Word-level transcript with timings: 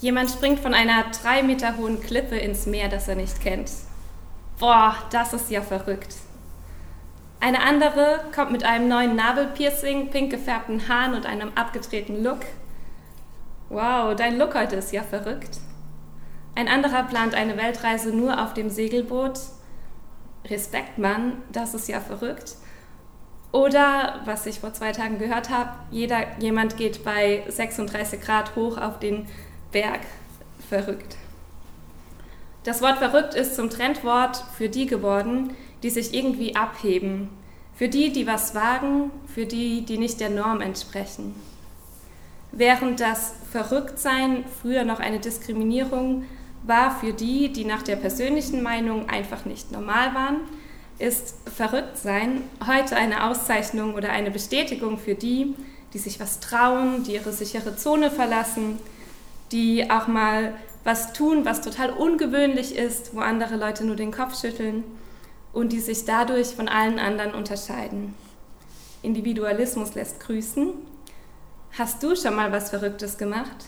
Jemand 0.00 0.30
springt 0.30 0.60
von 0.60 0.74
einer 0.74 1.04
drei 1.22 1.42
Meter 1.42 1.76
hohen 1.78 2.00
Klippe 2.00 2.36
ins 2.36 2.66
Meer, 2.66 2.88
das 2.88 3.08
er 3.08 3.14
nicht 3.14 3.40
kennt. 3.40 3.70
Boah, 4.58 4.96
das 5.10 5.32
ist 5.32 5.50
ja 5.50 5.62
verrückt. 5.62 6.14
Eine 7.40 7.62
andere 7.62 8.20
kommt 8.34 8.50
mit 8.50 8.64
einem 8.64 8.88
neuen 8.88 9.16
Nabelpiercing, 9.16 10.10
pink 10.10 10.30
gefärbten 10.30 10.88
Haaren 10.88 11.14
und 11.14 11.26
einem 11.26 11.52
abgedrehten 11.54 12.22
Look. 12.22 12.40
Wow, 13.68 14.14
dein 14.14 14.38
Look 14.38 14.54
heute 14.54 14.76
ist 14.76 14.92
ja 14.92 15.02
verrückt. 15.02 15.58
Ein 16.54 16.68
anderer 16.68 17.02
plant 17.04 17.34
eine 17.34 17.56
Weltreise 17.56 18.10
nur 18.10 18.42
auf 18.42 18.54
dem 18.54 18.70
Segelboot. 18.70 19.38
Respekt, 20.46 20.98
Mann, 20.98 21.42
das 21.52 21.74
ist 21.74 21.88
ja 21.88 22.00
verrückt. 22.00 22.54
Oder, 23.52 24.20
was 24.24 24.46
ich 24.46 24.60
vor 24.60 24.72
zwei 24.72 24.92
Tagen 24.92 25.18
gehört 25.18 25.50
habe, 25.50 25.70
jemand 25.90 26.76
geht 26.76 27.04
bei 27.04 27.42
36 27.48 28.20
Grad 28.20 28.56
hoch 28.56 28.78
auf 28.78 28.98
den 28.98 29.26
Berg. 29.76 30.00
Verrückt. 30.70 31.16
Das 32.64 32.80
Wort 32.80 32.96
verrückt 32.96 33.34
ist 33.34 33.56
zum 33.56 33.68
Trendwort 33.68 34.42
für 34.56 34.70
die 34.70 34.86
geworden, 34.86 35.50
die 35.82 35.90
sich 35.90 36.14
irgendwie 36.14 36.56
abheben. 36.56 37.28
Für 37.74 37.90
die, 37.90 38.10
die 38.10 38.26
was 38.26 38.54
wagen, 38.54 39.10
für 39.26 39.44
die, 39.44 39.82
die 39.82 39.98
nicht 39.98 40.18
der 40.20 40.30
Norm 40.30 40.62
entsprechen. 40.62 41.34
Während 42.52 43.00
das 43.00 43.34
Verrücktsein 43.52 44.46
früher 44.62 44.84
noch 44.84 44.98
eine 44.98 45.18
Diskriminierung 45.18 46.24
war 46.62 46.98
für 46.98 47.12
die, 47.12 47.52
die 47.52 47.66
nach 47.66 47.82
der 47.82 47.96
persönlichen 47.96 48.62
Meinung 48.62 49.10
einfach 49.10 49.44
nicht 49.44 49.72
normal 49.72 50.14
waren, 50.14 50.40
ist 50.98 51.34
Verrücktsein 51.54 52.40
heute 52.66 52.96
eine 52.96 53.28
Auszeichnung 53.28 53.92
oder 53.92 54.08
eine 54.08 54.30
Bestätigung 54.30 54.96
für 54.96 55.16
die, 55.16 55.54
die 55.92 55.98
sich 55.98 56.18
was 56.18 56.40
trauen, 56.40 57.04
die 57.04 57.12
ihre 57.12 57.32
sichere 57.32 57.76
Zone 57.76 58.10
verlassen, 58.10 58.78
die 59.52 59.90
auch 59.90 60.06
mal 60.06 60.54
was 60.84 61.12
tun, 61.12 61.44
was 61.44 61.60
total 61.60 61.90
ungewöhnlich 61.90 62.76
ist, 62.76 63.14
wo 63.14 63.20
andere 63.20 63.56
Leute 63.56 63.84
nur 63.84 63.96
den 63.96 64.12
Kopf 64.12 64.40
schütteln 64.40 64.84
und 65.52 65.72
die 65.72 65.80
sich 65.80 66.04
dadurch 66.04 66.48
von 66.48 66.68
allen 66.68 66.98
anderen 66.98 67.34
unterscheiden. 67.34 68.14
Individualismus 69.02 69.94
lässt 69.94 70.20
grüßen. 70.20 70.74
Hast 71.78 72.02
du 72.02 72.14
schon 72.14 72.36
mal 72.36 72.52
was 72.52 72.70
Verrücktes 72.70 73.18
gemacht? 73.18 73.66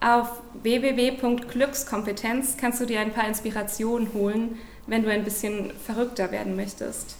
Auf 0.00 0.42
www.glückskompetenz 0.62 2.56
kannst 2.56 2.80
du 2.80 2.86
dir 2.86 3.00
ein 3.00 3.12
paar 3.12 3.28
Inspirationen 3.28 4.12
holen, 4.14 4.58
wenn 4.86 5.02
du 5.02 5.10
ein 5.10 5.24
bisschen 5.24 5.72
verrückter 5.84 6.32
werden 6.32 6.56
möchtest. 6.56 7.16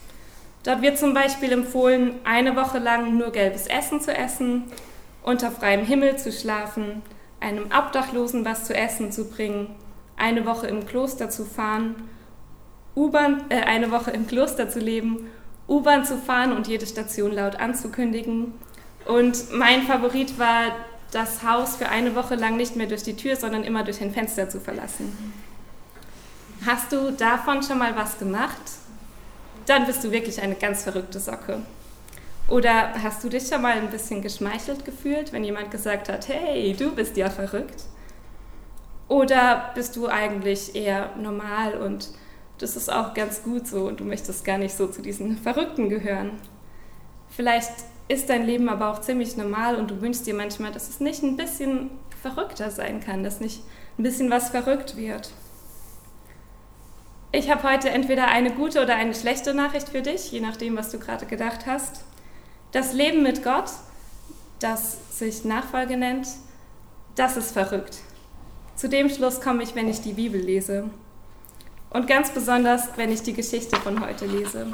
Dort 0.62 0.82
wird 0.82 0.98
zum 0.98 1.14
Beispiel 1.14 1.52
empfohlen, 1.52 2.14
eine 2.24 2.56
Woche 2.56 2.78
lang 2.78 3.16
nur 3.16 3.32
gelbes 3.32 3.66
Essen 3.66 4.00
zu 4.00 4.14
essen, 4.16 4.64
unter 5.22 5.50
freiem 5.50 5.84
Himmel 5.84 6.16
zu 6.16 6.32
schlafen, 6.32 7.02
einem 7.40 7.66
Obdachlosen 7.66 8.44
was 8.44 8.64
zu 8.64 8.74
essen 8.74 9.12
zu 9.12 9.28
bringen, 9.28 9.74
eine 10.16 10.44
Woche 10.46 10.66
im 10.66 10.86
Kloster 10.86 11.30
zu 11.30 11.44
fahren, 11.44 11.96
U-Bahn, 12.94 13.44
äh, 13.48 13.62
eine 13.62 13.90
Woche 13.90 14.10
im 14.10 14.26
Kloster 14.26 14.68
zu 14.68 14.78
leben, 14.78 15.28
U-Bahn 15.68 16.04
zu 16.04 16.18
fahren 16.18 16.52
und 16.52 16.68
jede 16.68 16.86
Station 16.86 17.32
laut 17.32 17.56
anzukündigen. 17.56 18.52
Und 19.06 19.52
mein 19.52 19.82
Favorit 19.82 20.38
war, 20.38 20.72
das 21.10 21.42
Haus 21.42 21.76
für 21.76 21.88
eine 21.88 22.14
Woche 22.14 22.34
lang 22.34 22.56
nicht 22.56 22.76
mehr 22.76 22.86
durch 22.86 23.02
die 23.02 23.16
Tür, 23.16 23.36
sondern 23.36 23.64
immer 23.64 23.82
durch 23.82 24.00
ein 24.00 24.12
Fenster 24.12 24.48
zu 24.48 24.60
verlassen. 24.60 25.34
Hast 26.66 26.92
du 26.92 27.10
davon 27.10 27.62
schon 27.62 27.78
mal 27.78 27.96
was 27.96 28.18
gemacht? 28.18 28.60
Dann 29.66 29.86
bist 29.86 30.04
du 30.04 30.10
wirklich 30.10 30.40
eine 30.40 30.54
ganz 30.54 30.82
verrückte 30.84 31.18
Socke. 31.18 31.62
Oder 32.50 32.94
hast 33.00 33.22
du 33.22 33.28
dich 33.28 33.46
schon 33.46 33.62
mal 33.62 33.76
ein 33.76 33.90
bisschen 33.90 34.22
geschmeichelt 34.22 34.84
gefühlt, 34.84 35.32
wenn 35.32 35.44
jemand 35.44 35.70
gesagt 35.70 36.08
hat, 36.08 36.28
hey, 36.28 36.74
du 36.76 36.92
bist 36.92 37.16
ja 37.16 37.30
verrückt? 37.30 37.84
Oder 39.06 39.70
bist 39.74 39.94
du 39.94 40.08
eigentlich 40.08 40.74
eher 40.74 41.10
normal 41.16 41.74
und 41.74 42.10
das 42.58 42.76
ist 42.76 42.92
auch 42.92 43.14
ganz 43.14 43.44
gut 43.44 43.68
so 43.68 43.86
und 43.86 44.00
du 44.00 44.04
möchtest 44.04 44.44
gar 44.44 44.58
nicht 44.58 44.76
so 44.76 44.88
zu 44.88 45.00
diesen 45.00 45.38
Verrückten 45.38 45.88
gehören? 45.88 46.32
Vielleicht 47.28 47.72
ist 48.08 48.28
dein 48.28 48.44
Leben 48.44 48.68
aber 48.68 48.90
auch 48.90 49.00
ziemlich 49.00 49.36
normal 49.36 49.76
und 49.76 49.88
du 49.92 50.00
wünschst 50.00 50.26
dir 50.26 50.34
manchmal, 50.34 50.72
dass 50.72 50.88
es 50.88 50.98
nicht 50.98 51.22
ein 51.22 51.36
bisschen 51.36 51.90
verrückter 52.20 52.72
sein 52.72 52.98
kann, 52.98 53.22
dass 53.22 53.38
nicht 53.38 53.62
ein 53.96 54.02
bisschen 54.02 54.28
was 54.28 54.50
verrückt 54.50 54.96
wird. 54.96 55.30
Ich 57.30 57.48
habe 57.48 57.62
heute 57.62 57.90
entweder 57.90 58.26
eine 58.26 58.50
gute 58.50 58.82
oder 58.82 58.96
eine 58.96 59.14
schlechte 59.14 59.54
Nachricht 59.54 59.88
für 59.88 60.02
dich, 60.02 60.32
je 60.32 60.40
nachdem, 60.40 60.76
was 60.76 60.90
du 60.90 60.98
gerade 60.98 61.26
gedacht 61.26 61.66
hast. 61.66 62.04
Das 62.72 62.92
Leben 62.92 63.22
mit 63.22 63.42
Gott, 63.42 63.70
das 64.60 64.96
sich 65.18 65.44
Nachfolge 65.44 65.96
nennt, 65.96 66.28
das 67.16 67.36
ist 67.36 67.52
verrückt. 67.52 67.98
Zu 68.76 68.88
dem 68.88 69.10
Schluss 69.10 69.40
komme 69.40 69.62
ich, 69.64 69.74
wenn 69.74 69.88
ich 69.88 70.00
die 70.00 70.12
Bibel 70.12 70.40
lese. 70.40 70.88
Und 71.90 72.06
ganz 72.06 72.30
besonders, 72.30 72.96
wenn 72.96 73.10
ich 73.10 73.22
die 73.22 73.32
Geschichte 73.32 73.76
von 73.76 74.00
heute 74.00 74.26
lese. 74.26 74.68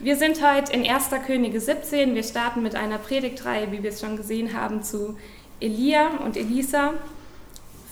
Wir 0.00 0.16
sind 0.16 0.44
heute 0.44 0.72
in 0.72 0.88
1. 0.88 1.10
Könige 1.26 1.60
17. 1.60 2.16
Wir 2.16 2.24
starten 2.24 2.62
mit 2.62 2.74
einer 2.74 2.98
Predigtreihe, 2.98 3.70
wie 3.70 3.82
wir 3.84 3.90
es 3.90 4.00
schon 4.00 4.16
gesehen 4.16 4.52
haben, 4.52 4.82
zu 4.82 5.16
Elia 5.60 6.18
und 6.24 6.36
Elisa. 6.36 6.94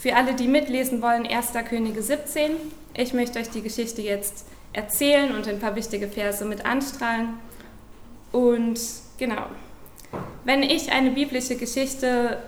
Für 0.00 0.16
alle, 0.16 0.34
die 0.34 0.48
mitlesen 0.48 1.02
wollen, 1.02 1.26
1. 1.26 1.52
Könige 1.68 2.02
17. 2.02 2.52
Ich 2.94 3.12
möchte 3.12 3.38
euch 3.38 3.50
die 3.50 3.62
Geschichte 3.62 4.02
jetzt 4.02 4.44
erzählen 4.72 5.34
und 5.34 5.46
ein 5.46 5.60
paar 5.60 5.76
wichtige 5.76 6.08
Verse 6.08 6.44
mit 6.44 6.66
anstrahlen. 6.66 7.38
Und 8.36 8.78
genau, 9.16 9.46
wenn 10.44 10.62
ich 10.62 10.92
eine 10.92 11.12
biblische 11.12 11.56
Geschichte 11.56 12.42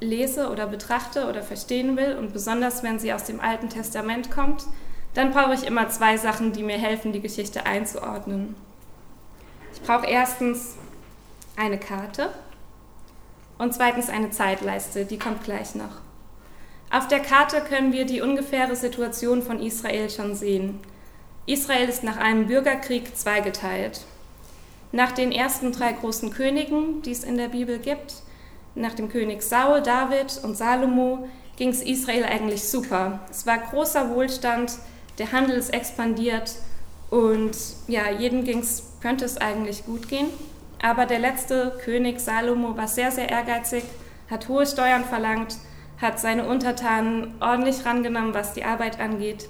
lese 0.00 0.48
oder 0.48 0.66
betrachte 0.66 1.28
oder 1.28 1.42
verstehen 1.42 1.98
will, 1.98 2.16
und 2.16 2.32
besonders 2.32 2.82
wenn 2.82 2.98
sie 2.98 3.12
aus 3.12 3.24
dem 3.24 3.38
Alten 3.38 3.68
Testament 3.68 4.30
kommt, 4.30 4.64
dann 5.12 5.30
brauche 5.32 5.52
ich 5.52 5.66
immer 5.66 5.90
zwei 5.90 6.16
Sachen, 6.16 6.54
die 6.54 6.62
mir 6.62 6.78
helfen, 6.78 7.12
die 7.12 7.20
Geschichte 7.20 7.66
einzuordnen. 7.66 8.54
Ich 9.74 9.82
brauche 9.82 10.06
erstens 10.06 10.76
eine 11.56 11.78
Karte 11.78 12.30
und 13.58 13.74
zweitens 13.74 14.08
eine 14.08 14.30
Zeitleiste, 14.30 15.04
die 15.04 15.18
kommt 15.18 15.44
gleich 15.44 15.74
noch. 15.74 16.00
Auf 16.90 17.06
der 17.06 17.20
Karte 17.20 17.60
können 17.60 17.92
wir 17.92 18.06
die 18.06 18.22
ungefähre 18.22 18.76
Situation 18.76 19.42
von 19.42 19.60
Israel 19.60 20.08
schon 20.08 20.34
sehen. 20.34 20.80
Israel 21.44 21.90
ist 21.90 22.02
nach 22.02 22.16
einem 22.16 22.46
Bürgerkrieg 22.46 23.14
zweigeteilt. 23.14 24.06
Nach 24.92 25.12
den 25.12 25.32
ersten 25.32 25.72
drei 25.72 25.92
großen 25.92 26.30
Königen, 26.30 27.02
die 27.02 27.12
es 27.12 27.24
in 27.24 27.36
der 27.36 27.48
Bibel 27.48 27.78
gibt, 27.78 28.14
nach 28.74 28.94
dem 28.94 29.08
König 29.08 29.42
Saul, 29.42 29.82
David 29.82 30.40
und 30.42 30.56
Salomo, 30.56 31.28
ging 31.56 31.70
es 31.70 31.82
Israel 31.82 32.24
eigentlich 32.24 32.64
super. 32.64 33.20
Es 33.30 33.46
war 33.46 33.58
großer 33.58 34.14
Wohlstand, 34.14 34.72
der 35.18 35.32
Handel 35.32 35.56
ist 35.56 35.74
expandiert 35.74 36.54
und 37.10 37.56
ja, 37.88 38.10
jedem 38.10 38.44
ging's, 38.44 38.84
könnte 39.00 39.24
es 39.24 39.36
eigentlich 39.36 39.84
gut 39.84 40.08
gehen. 40.08 40.28
Aber 40.80 41.06
der 41.06 41.18
letzte 41.18 41.76
König 41.84 42.20
Salomo 42.20 42.76
war 42.76 42.86
sehr, 42.86 43.10
sehr 43.10 43.28
ehrgeizig, 43.28 43.82
hat 44.30 44.48
hohe 44.48 44.66
Steuern 44.66 45.04
verlangt 45.04 45.56
hat 46.00 46.20
seine 46.20 46.46
Untertanen 46.46 47.34
ordentlich 47.40 47.84
rangenommen, 47.84 48.34
was 48.34 48.52
die 48.52 48.64
Arbeit 48.64 49.00
angeht. 49.00 49.48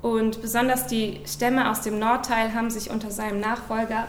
Und 0.00 0.40
besonders 0.40 0.86
die 0.86 1.20
Stämme 1.26 1.70
aus 1.70 1.82
dem 1.82 1.98
Nordteil 1.98 2.54
haben 2.54 2.70
sich 2.70 2.90
unter 2.90 3.10
seinem 3.10 3.40
Nachfolger 3.40 4.06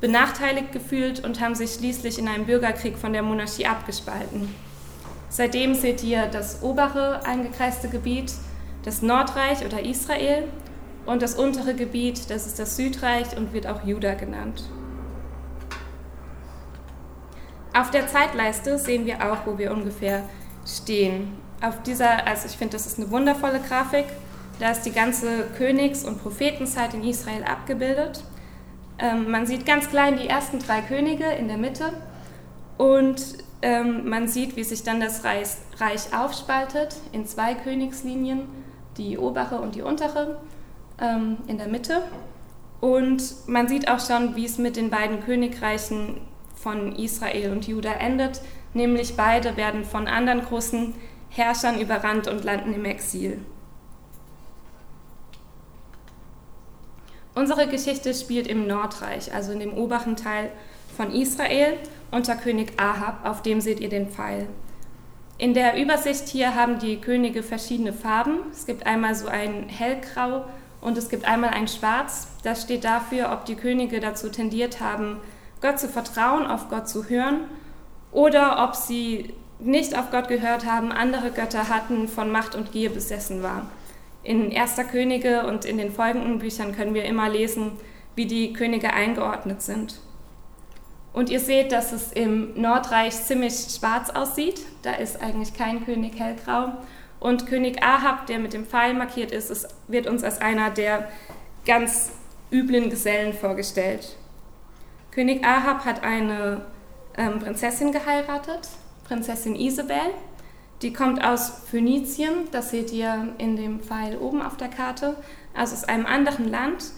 benachteiligt 0.00 0.72
gefühlt 0.72 1.24
und 1.24 1.40
haben 1.40 1.54
sich 1.54 1.72
schließlich 1.74 2.18
in 2.18 2.28
einem 2.28 2.46
Bürgerkrieg 2.46 2.96
von 2.96 3.12
der 3.12 3.22
Monarchie 3.22 3.66
abgespalten. 3.66 4.54
Seitdem 5.28 5.74
seht 5.74 6.02
ihr 6.04 6.26
das 6.26 6.62
obere 6.62 7.24
eingekreiste 7.26 7.88
Gebiet, 7.88 8.32
das 8.84 9.02
Nordreich 9.02 9.64
oder 9.64 9.84
Israel, 9.84 10.44
und 11.08 11.22
das 11.22 11.36
untere 11.36 11.74
Gebiet, 11.74 12.28
das 12.28 12.46
ist 12.46 12.58
das 12.58 12.76
Südreich 12.76 13.34
und 13.34 13.54
wird 13.54 13.66
auch 13.66 13.82
Juda 13.82 14.12
genannt. 14.12 14.62
Auf 17.72 17.90
der 17.90 18.06
Zeitleiste 18.06 18.78
sehen 18.78 19.06
wir 19.06 19.32
auch, 19.32 19.46
wo 19.46 19.56
wir 19.56 19.72
ungefähr 19.72 20.24
stehen. 20.66 21.32
Auf 21.62 21.82
dieser, 21.82 22.26
also 22.26 22.46
ich 22.46 22.58
finde, 22.58 22.72
das 22.72 22.86
ist 22.86 22.98
eine 22.98 23.10
wundervolle 23.10 23.60
Grafik. 23.60 24.04
Da 24.60 24.70
ist 24.70 24.82
die 24.82 24.92
ganze 24.92 25.46
Königs- 25.56 26.04
und 26.04 26.20
Prophetenzeit 26.20 26.92
in 26.92 27.02
Israel 27.02 27.44
abgebildet. 27.44 28.22
Ähm, 28.98 29.30
man 29.30 29.46
sieht 29.46 29.64
ganz 29.66 29.88
klein 29.88 30.16
die 30.16 30.28
ersten 30.28 30.58
drei 30.58 30.80
Könige 30.80 31.24
in 31.24 31.48
der 31.48 31.56
Mitte 31.56 31.92
und 32.76 33.22
ähm, 33.62 34.08
man 34.08 34.28
sieht, 34.28 34.56
wie 34.56 34.64
sich 34.64 34.82
dann 34.82 35.00
das 35.00 35.24
Reich, 35.24 35.48
Reich, 35.78 36.14
aufspaltet 36.14 36.96
in 37.12 37.26
zwei 37.26 37.54
Königslinien, 37.54 38.42
die 38.96 39.18
obere 39.18 39.60
und 39.60 39.74
die 39.74 39.82
untere 39.82 40.38
ähm, 41.00 41.38
in 41.46 41.58
der 41.58 41.68
Mitte. 41.68 42.02
Und 42.80 43.34
man 43.46 43.66
sieht 43.66 43.90
auch 43.90 44.00
schon, 44.00 44.36
wie 44.36 44.44
es 44.44 44.58
mit 44.58 44.76
den 44.76 44.90
beiden 44.90 45.20
Königreichen 45.24 46.20
von 46.54 46.94
Israel 46.94 47.52
und 47.52 47.66
Juda 47.66 47.92
endet 47.92 48.40
nämlich 48.74 49.16
beide 49.16 49.56
werden 49.56 49.84
von 49.84 50.06
anderen 50.06 50.42
großen 50.42 50.94
Herrschern 51.30 51.80
überrannt 51.80 52.28
und 52.28 52.44
landen 52.44 52.72
im 52.74 52.84
Exil. 52.84 53.38
Unsere 57.38 57.68
Geschichte 57.68 58.14
spielt 58.14 58.48
im 58.48 58.66
Nordreich, 58.66 59.32
also 59.32 59.52
in 59.52 59.60
dem 59.60 59.72
oberen 59.72 60.16
Teil 60.16 60.50
von 60.96 61.12
Israel 61.12 61.74
unter 62.10 62.34
König 62.34 62.72
Ahab, 62.80 63.24
auf 63.24 63.42
dem 63.42 63.60
seht 63.60 63.78
ihr 63.78 63.88
den 63.88 64.08
Pfeil. 64.08 64.48
In 65.38 65.54
der 65.54 65.80
Übersicht 65.80 66.26
hier 66.26 66.56
haben 66.56 66.80
die 66.80 66.96
Könige 67.00 67.44
verschiedene 67.44 67.92
Farben. 67.92 68.38
Es 68.50 68.66
gibt 68.66 68.88
einmal 68.88 69.14
so 69.14 69.28
ein 69.28 69.68
hellgrau 69.68 70.46
und 70.80 70.98
es 70.98 71.10
gibt 71.10 71.26
einmal 71.26 71.50
ein 71.50 71.68
schwarz. 71.68 72.26
Das 72.42 72.62
steht 72.62 72.82
dafür, 72.82 73.30
ob 73.30 73.44
die 73.44 73.54
Könige 73.54 74.00
dazu 74.00 74.30
tendiert 74.30 74.80
haben, 74.80 75.18
Gott 75.62 75.78
zu 75.78 75.86
vertrauen, 75.86 76.44
auf 76.44 76.68
Gott 76.68 76.88
zu 76.88 77.08
hören 77.08 77.42
oder 78.10 78.64
ob 78.64 78.74
sie 78.74 79.32
nicht 79.60 79.96
auf 79.96 80.10
Gott 80.10 80.26
gehört 80.26 80.66
haben, 80.66 80.90
andere 80.90 81.30
Götter 81.30 81.68
hatten, 81.68 82.08
von 82.08 82.32
Macht 82.32 82.56
und 82.56 82.72
Gier 82.72 82.90
besessen 82.90 83.44
war. 83.44 83.62
In 84.22 84.50
Erster 84.50 84.84
Könige 84.84 85.46
und 85.46 85.64
in 85.64 85.78
den 85.78 85.92
folgenden 85.92 86.38
Büchern 86.38 86.74
können 86.74 86.94
wir 86.94 87.04
immer 87.04 87.28
lesen, 87.28 87.72
wie 88.14 88.26
die 88.26 88.52
Könige 88.52 88.92
eingeordnet 88.92 89.62
sind. 89.62 90.00
Und 91.12 91.30
ihr 91.30 91.40
seht, 91.40 91.72
dass 91.72 91.92
es 91.92 92.12
im 92.12 92.60
Nordreich 92.60 93.12
ziemlich 93.12 93.54
schwarz 93.54 94.10
aussieht. 94.10 94.60
Da 94.82 94.92
ist 94.92 95.20
eigentlich 95.22 95.54
kein 95.54 95.84
König 95.84 96.18
hellgrau. 96.18 96.72
Und 97.20 97.46
König 97.46 97.82
Ahab, 97.82 98.26
der 98.26 98.38
mit 98.38 98.52
dem 98.52 98.66
Pfeil 98.66 98.94
markiert 98.94 99.32
ist, 99.32 99.50
ist 99.50 99.68
wird 99.88 100.06
uns 100.06 100.22
als 100.22 100.40
einer 100.40 100.70
der 100.70 101.08
ganz 101.66 102.12
üblen 102.52 102.90
Gesellen 102.90 103.32
vorgestellt. 103.32 104.16
König 105.10 105.44
Ahab 105.44 105.84
hat 105.84 106.04
eine 106.04 106.66
ähm, 107.16 107.40
Prinzessin 107.40 107.90
geheiratet, 107.90 108.68
Prinzessin 109.04 109.56
Isabel. 109.56 110.12
Die 110.82 110.92
kommt 110.92 111.24
aus 111.24 111.50
Phönizien, 111.70 112.48
das 112.52 112.70
seht 112.70 112.92
ihr 112.92 113.34
in 113.38 113.56
dem 113.56 113.80
Pfeil 113.80 114.16
oben 114.16 114.40
auf 114.40 114.56
der 114.56 114.68
Karte, 114.68 115.16
also 115.54 115.74
aus 115.74 115.84
einem 115.84 116.06
anderen 116.06 116.48
Land. 116.48 116.92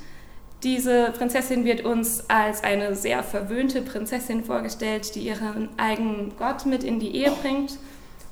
Diese 0.63 1.13
Prinzessin 1.13 1.65
wird 1.65 1.85
uns 1.85 2.29
als 2.29 2.63
eine 2.63 2.95
sehr 2.95 3.23
verwöhnte 3.23 3.81
Prinzessin 3.81 4.45
vorgestellt, 4.45 5.15
die 5.15 5.21
ihren 5.21 5.71
eigenen 5.79 6.37
Gott 6.37 6.67
mit 6.67 6.85
in 6.85 7.01
die 7.01 7.17
Ehe 7.17 7.31
bringt. 7.31 7.79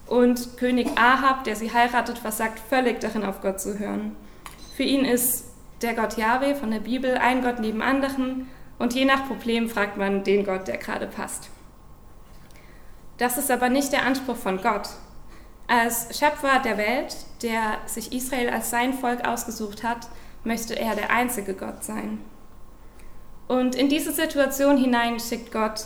Und 0.06 0.58
König 0.58 0.88
Ahab, 0.96 1.44
der 1.44 1.56
sie 1.56 1.72
heiratet, 1.72 2.18
versagt 2.18 2.60
völlig 2.60 3.00
darin, 3.00 3.24
auf 3.24 3.40
Gott 3.40 3.60
zu 3.60 3.78
hören. 3.78 4.16
Für 4.76 4.82
ihn 4.82 5.06
ist 5.06 5.46
der 5.80 5.94
Gott 5.94 6.18
Yahweh 6.18 6.54
von 6.54 6.70
der 6.70 6.80
Bibel 6.80 7.16
ein 7.16 7.42
Gott 7.42 7.58
neben 7.60 7.80
anderen 7.80 8.48
und 8.78 8.94
je 8.94 9.04
nach 9.04 9.26
Problem 9.26 9.68
fragt 9.68 9.96
man 9.96 10.24
den 10.24 10.44
Gott, 10.44 10.68
der 10.68 10.76
gerade 10.76 11.06
passt. 11.06 11.48
Das 13.16 13.38
ist 13.38 13.50
aber 13.50 13.68
nicht 13.68 13.92
der 13.92 14.04
Anspruch 14.04 14.36
von 14.36 14.60
Gott. 14.60 14.88
Als 15.70 16.18
Schöpfer 16.18 16.60
der 16.64 16.78
Welt, 16.78 17.14
der 17.42 17.78
sich 17.84 18.12
Israel 18.14 18.48
als 18.48 18.70
sein 18.70 18.94
Volk 18.94 19.28
ausgesucht 19.28 19.84
hat, 19.84 20.08
möchte 20.42 20.78
er 20.78 20.94
der 20.94 21.10
einzige 21.10 21.52
Gott 21.52 21.84
sein. 21.84 22.20
Und 23.48 23.74
in 23.74 23.90
diese 23.90 24.12
Situation 24.12 24.78
hinein 24.78 25.20
schickt 25.20 25.52
Gott 25.52 25.84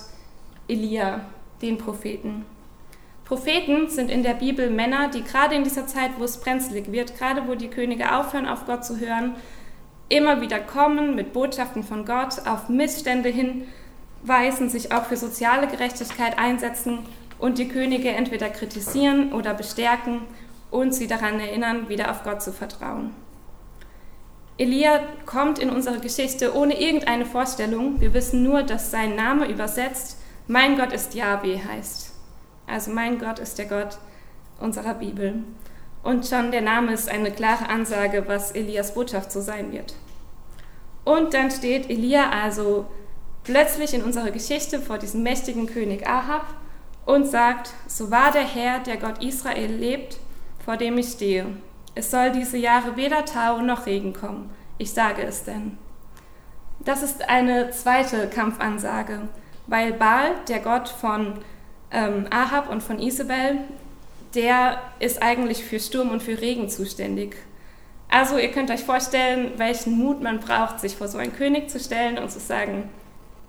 Elia, 0.69 1.23
den 1.63 1.79
Propheten. 1.79 2.47
Propheten 3.25 3.89
sind 3.89 4.09
in 4.09 4.23
der 4.23 4.35
Bibel 4.35 4.71
Männer, 4.71 5.09
die 5.09 5.25
gerade 5.25 5.57
in 5.57 5.65
dieser 5.65 5.89
Zeit, 5.89 6.13
wo 6.19 6.25
es 6.25 6.39
brenzlig 6.39 6.93
wird, 6.93 7.19
gerade 7.19 7.49
wo 7.49 7.57
die 7.57 7.71
Könige 7.71 8.15
aufhören, 8.15 8.47
auf 8.47 8.67
Gott 8.67 8.85
zu 8.85 9.01
hören, 9.01 9.35
immer 10.09 10.41
wieder 10.41 10.61
kommen 10.61 11.17
mit 11.17 11.33
Botschaften 11.33 11.83
von 11.83 12.05
Gott, 12.05 12.47
auf 12.47 12.69
Missstände 12.69 13.31
hinweisen, 13.31 14.69
sich 14.69 14.93
auch 14.93 15.07
für 15.07 15.17
soziale 15.17 15.67
Gerechtigkeit 15.67 16.39
einsetzen 16.39 17.01
und 17.43 17.59
die 17.59 17.67
Könige 17.67 18.11
entweder 18.11 18.49
kritisieren 18.51 19.33
oder 19.33 19.53
bestärken 19.53 20.21
und 20.71 20.95
sie 20.95 21.09
daran 21.09 21.41
erinnern, 21.41 21.89
wieder 21.89 22.13
auf 22.13 22.23
Gott 22.23 22.41
zu 22.41 22.53
vertrauen. 22.53 23.13
Elia 24.59 25.01
kommt 25.27 25.59
in 25.59 25.69
unsere 25.69 25.99
Geschichte 25.99 26.55
ohne 26.55 26.81
irgendeine 26.81 27.27
Vorstellung. 27.27 28.01
Wir 28.01 28.15
wissen 28.15 28.45
nur, 28.45 28.63
dass 28.63 28.93
sein 28.93 29.17
Name 29.17 29.49
übersetzt 29.49 30.19
Mein 30.47 30.79
Gott 30.79 30.93
ist 30.93 31.15
Yahweh 31.15 31.59
heißt. 31.59 32.13
Also 32.69 32.93
mein 32.93 33.19
Gott 33.19 33.41
ist 33.41 33.59
der 33.59 33.67
Gott 33.67 33.99
unserer 34.61 34.95
Bibel. 34.95 35.43
Und 36.05 36.25
schon 36.25 36.53
der 36.53 36.63
Name 36.63 36.93
ist 36.93 37.09
eine 37.09 37.33
klare 37.33 37.69
Ansage, 37.69 38.23
was 38.29 38.53
Elias 38.53 38.95
Botschaft 38.95 39.33
so 39.33 39.41
sein 39.41 39.73
wird. 39.73 39.97
Und 41.05 41.35
dann 41.35 41.51
steht 41.51 41.91
Elia 41.91 42.31
also 42.31 42.87
plötzlich 43.43 43.95
in 43.95 44.05
unserer 44.05 44.31
Geschichte 44.31 44.79
vor 44.79 44.99
diesem 44.99 45.25
mächtigen 45.25 45.67
König 45.67 46.07
Ahab 46.07 46.47
und 47.05 47.27
sagt, 47.27 47.71
so 47.87 48.11
wahr 48.11 48.33
der 48.33 48.47
Herr, 48.47 48.81
der 48.81 48.97
Gott 48.97 49.23
Israel 49.23 49.73
lebt, 49.73 50.19
vor 50.65 50.77
dem 50.77 50.99
ich 50.99 51.09
stehe, 51.09 51.47
es 51.95 52.11
soll 52.11 52.33
diese 52.33 52.57
Jahre 52.57 52.97
weder 52.97 53.25
Tau 53.25 53.61
noch 53.61 53.87
Regen 53.87 54.13
kommen. 54.13 54.51
Ich 54.79 54.93
sage 54.93 55.23
es 55.23 55.45
denn. 55.45 55.77
Das 56.81 57.03
ist 57.03 57.29
eine 57.29 57.71
zweite 57.71 58.29
Kampfansage, 58.29 59.29
weil 59.67 59.93
Baal, 59.93 60.33
der 60.49 60.61
Gott 60.61 60.89
von 60.89 61.39
ähm, 61.91 62.27
Ahab 62.31 62.71
und 62.71 62.83
von 62.83 62.99
Isabel, 62.99 63.59
der 64.35 64.81
ist 64.99 65.23
eigentlich 65.23 65.65
für 65.65 65.79
Sturm 65.79 66.11
und 66.11 66.23
für 66.23 66.41
Regen 66.41 66.69
zuständig. 66.69 67.37
Also 68.09 68.39
ihr 68.39 68.51
könnt 68.51 68.71
euch 68.71 68.85
vorstellen, 68.85 69.53
welchen 69.59 69.97
Mut 69.97 70.23
man 70.23 70.41
braucht, 70.41 70.81
sich 70.81 70.97
vor 70.97 71.09
so 71.09 71.19
einen 71.19 71.35
König 71.35 71.71
zu 71.71 71.79
stellen 71.79 72.19
und 72.19 72.31
zu 72.31 72.41
sagen, 72.41 72.89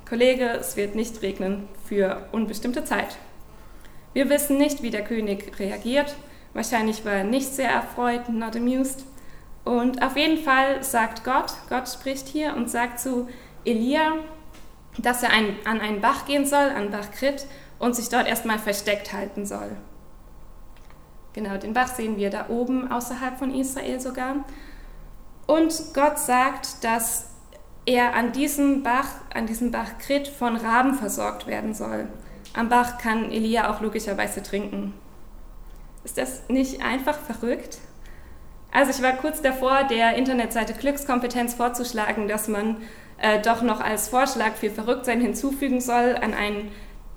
Kollege, 0.07 0.45
es 0.45 0.75
wird 0.77 0.95
nicht 0.95 1.21
regnen 1.21 1.67
für 1.87 2.27
unbestimmte 2.31 2.83
Zeit. 2.83 3.17
Wir 4.13 4.29
wissen 4.29 4.57
nicht, 4.57 4.83
wie 4.83 4.91
der 4.91 5.03
König 5.03 5.59
reagiert. 5.59 6.15
Wahrscheinlich 6.53 7.03
war 7.03 7.13
er 7.13 7.23
nicht 7.23 7.53
sehr 7.53 7.69
erfreut, 7.69 8.29
not 8.29 8.55
amused. 8.55 9.05
Und 9.65 10.03
auf 10.03 10.15
jeden 10.15 10.43
Fall 10.43 10.83
sagt 10.83 11.23
Gott, 11.23 11.53
Gott 11.69 11.89
spricht 11.89 12.27
hier 12.27 12.55
und 12.55 12.69
sagt 12.69 12.99
zu 12.99 13.27
Elia, 13.65 14.13
dass 14.97 15.23
er 15.23 15.31
ein, 15.31 15.55
an 15.65 15.79
einen 15.79 16.01
Bach 16.01 16.25
gehen 16.25 16.45
soll, 16.45 16.69
an 16.69 16.91
Bach 16.91 17.11
Krit, 17.11 17.47
und 17.79 17.95
sich 17.95 18.09
dort 18.09 18.27
erstmal 18.27 18.59
versteckt 18.59 19.13
halten 19.13 19.45
soll. 19.45 19.75
Genau, 21.33 21.57
den 21.57 21.73
Bach 21.73 21.87
sehen 21.87 22.17
wir 22.17 22.29
da 22.29 22.49
oben 22.49 22.91
außerhalb 22.91 23.39
von 23.39 23.53
Israel 23.53 23.99
sogar. 23.99 24.45
Und 25.47 25.73
Gott 25.93 26.19
sagt, 26.19 26.83
dass 26.83 27.31
er 27.85 28.13
an 28.13 28.31
diesem 28.31 28.83
Bach, 28.83 29.07
an 29.33 29.47
diesem 29.47 29.71
Bach 29.71 29.97
Krit 29.97 30.27
von 30.27 30.55
Raben 30.55 30.93
versorgt 30.93 31.47
werden 31.47 31.73
soll. 31.73 32.07
Am 32.53 32.69
Bach 32.69 32.99
kann 32.99 33.31
Elia 33.31 33.71
auch 33.71 33.81
logischerweise 33.81 34.43
trinken. 34.43 34.93
Ist 36.03 36.17
das 36.17 36.43
nicht 36.49 36.83
einfach 36.83 37.17
verrückt? 37.17 37.79
Also 38.71 38.91
ich 38.91 39.01
war 39.01 39.13
kurz 39.13 39.41
davor, 39.41 39.83
der 39.83 40.15
Internetseite 40.15 40.73
Glückskompetenz 40.73 41.55
vorzuschlagen, 41.55 42.27
dass 42.27 42.47
man 42.47 42.77
äh, 43.17 43.41
doch 43.41 43.61
noch 43.61 43.79
als 43.79 44.09
Vorschlag 44.09 44.53
für 44.55 44.69
Verrücktsein 44.69 45.21
hinzufügen 45.21 45.81
soll, 45.81 46.15
an 46.15 46.33
einen 46.33 46.71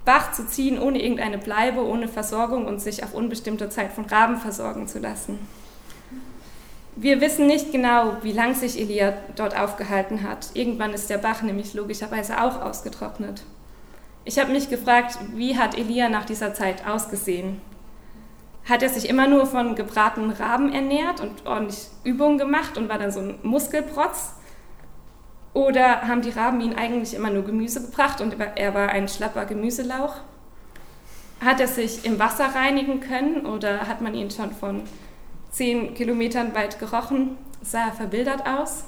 Bach 0.04 0.32
zu 0.32 0.46
ziehen, 0.46 0.78
ohne 0.78 1.02
irgendeine 1.02 1.38
Bleibe, 1.38 1.84
ohne 1.84 2.08
Versorgung 2.08 2.66
und 2.66 2.80
sich 2.80 3.02
auf 3.02 3.12
unbestimmte 3.12 3.68
Zeit 3.68 3.92
von 3.92 4.04
Raben 4.04 4.36
versorgen 4.36 4.86
zu 4.86 5.00
lassen. 5.00 5.38
Wir 6.94 7.20
wissen 7.20 7.46
nicht 7.46 7.72
genau, 7.72 8.16
wie 8.22 8.32
lang 8.32 8.54
sich 8.54 8.80
Elia 8.80 9.12
dort 9.34 9.58
aufgehalten 9.58 10.22
hat. 10.22 10.48
Irgendwann 10.54 10.94
ist 10.94 11.10
der 11.10 11.18
Bach 11.18 11.42
nämlich 11.42 11.74
logischerweise 11.74 12.40
auch 12.40 12.62
ausgetrocknet. 12.62 13.42
Ich 14.28 14.40
habe 14.40 14.50
mich 14.50 14.68
gefragt, 14.68 15.18
wie 15.34 15.56
hat 15.56 15.78
Elia 15.78 16.08
nach 16.08 16.24
dieser 16.24 16.52
Zeit 16.52 16.84
ausgesehen? 16.84 17.60
Hat 18.68 18.82
er 18.82 18.88
sich 18.88 19.08
immer 19.08 19.28
nur 19.28 19.46
von 19.46 19.76
gebratenen 19.76 20.32
Raben 20.32 20.72
ernährt 20.72 21.20
und 21.20 21.46
ordentlich 21.46 21.86
Übungen 22.02 22.36
gemacht 22.36 22.76
und 22.76 22.88
war 22.88 22.98
dann 22.98 23.12
so 23.12 23.20
ein 23.20 23.38
Muskelprotz? 23.44 24.32
Oder 25.54 26.08
haben 26.08 26.22
die 26.22 26.30
Raben 26.30 26.60
ihn 26.60 26.74
eigentlich 26.74 27.14
immer 27.14 27.30
nur 27.30 27.44
Gemüse 27.44 27.80
gebracht 27.82 28.20
und 28.20 28.34
er 28.56 28.74
war 28.74 28.88
ein 28.88 29.06
schlapper 29.06 29.44
Gemüselauch? 29.44 30.16
Hat 31.40 31.60
er 31.60 31.68
sich 31.68 32.04
im 32.04 32.18
Wasser 32.18 32.46
reinigen 32.52 32.98
können 32.98 33.46
oder 33.46 33.86
hat 33.86 34.00
man 34.00 34.16
ihn 34.16 34.32
schon 34.32 34.50
von 34.50 34.82
zehn 35.52 35.94
Kilometern 35.94 36.52
weit 36.52 36.80
gerochen? 36.80 37.38
Sah 37.62 37.86
er 37.86 37.92
verwildert 37.92 38.44
aus? 38.44 38.82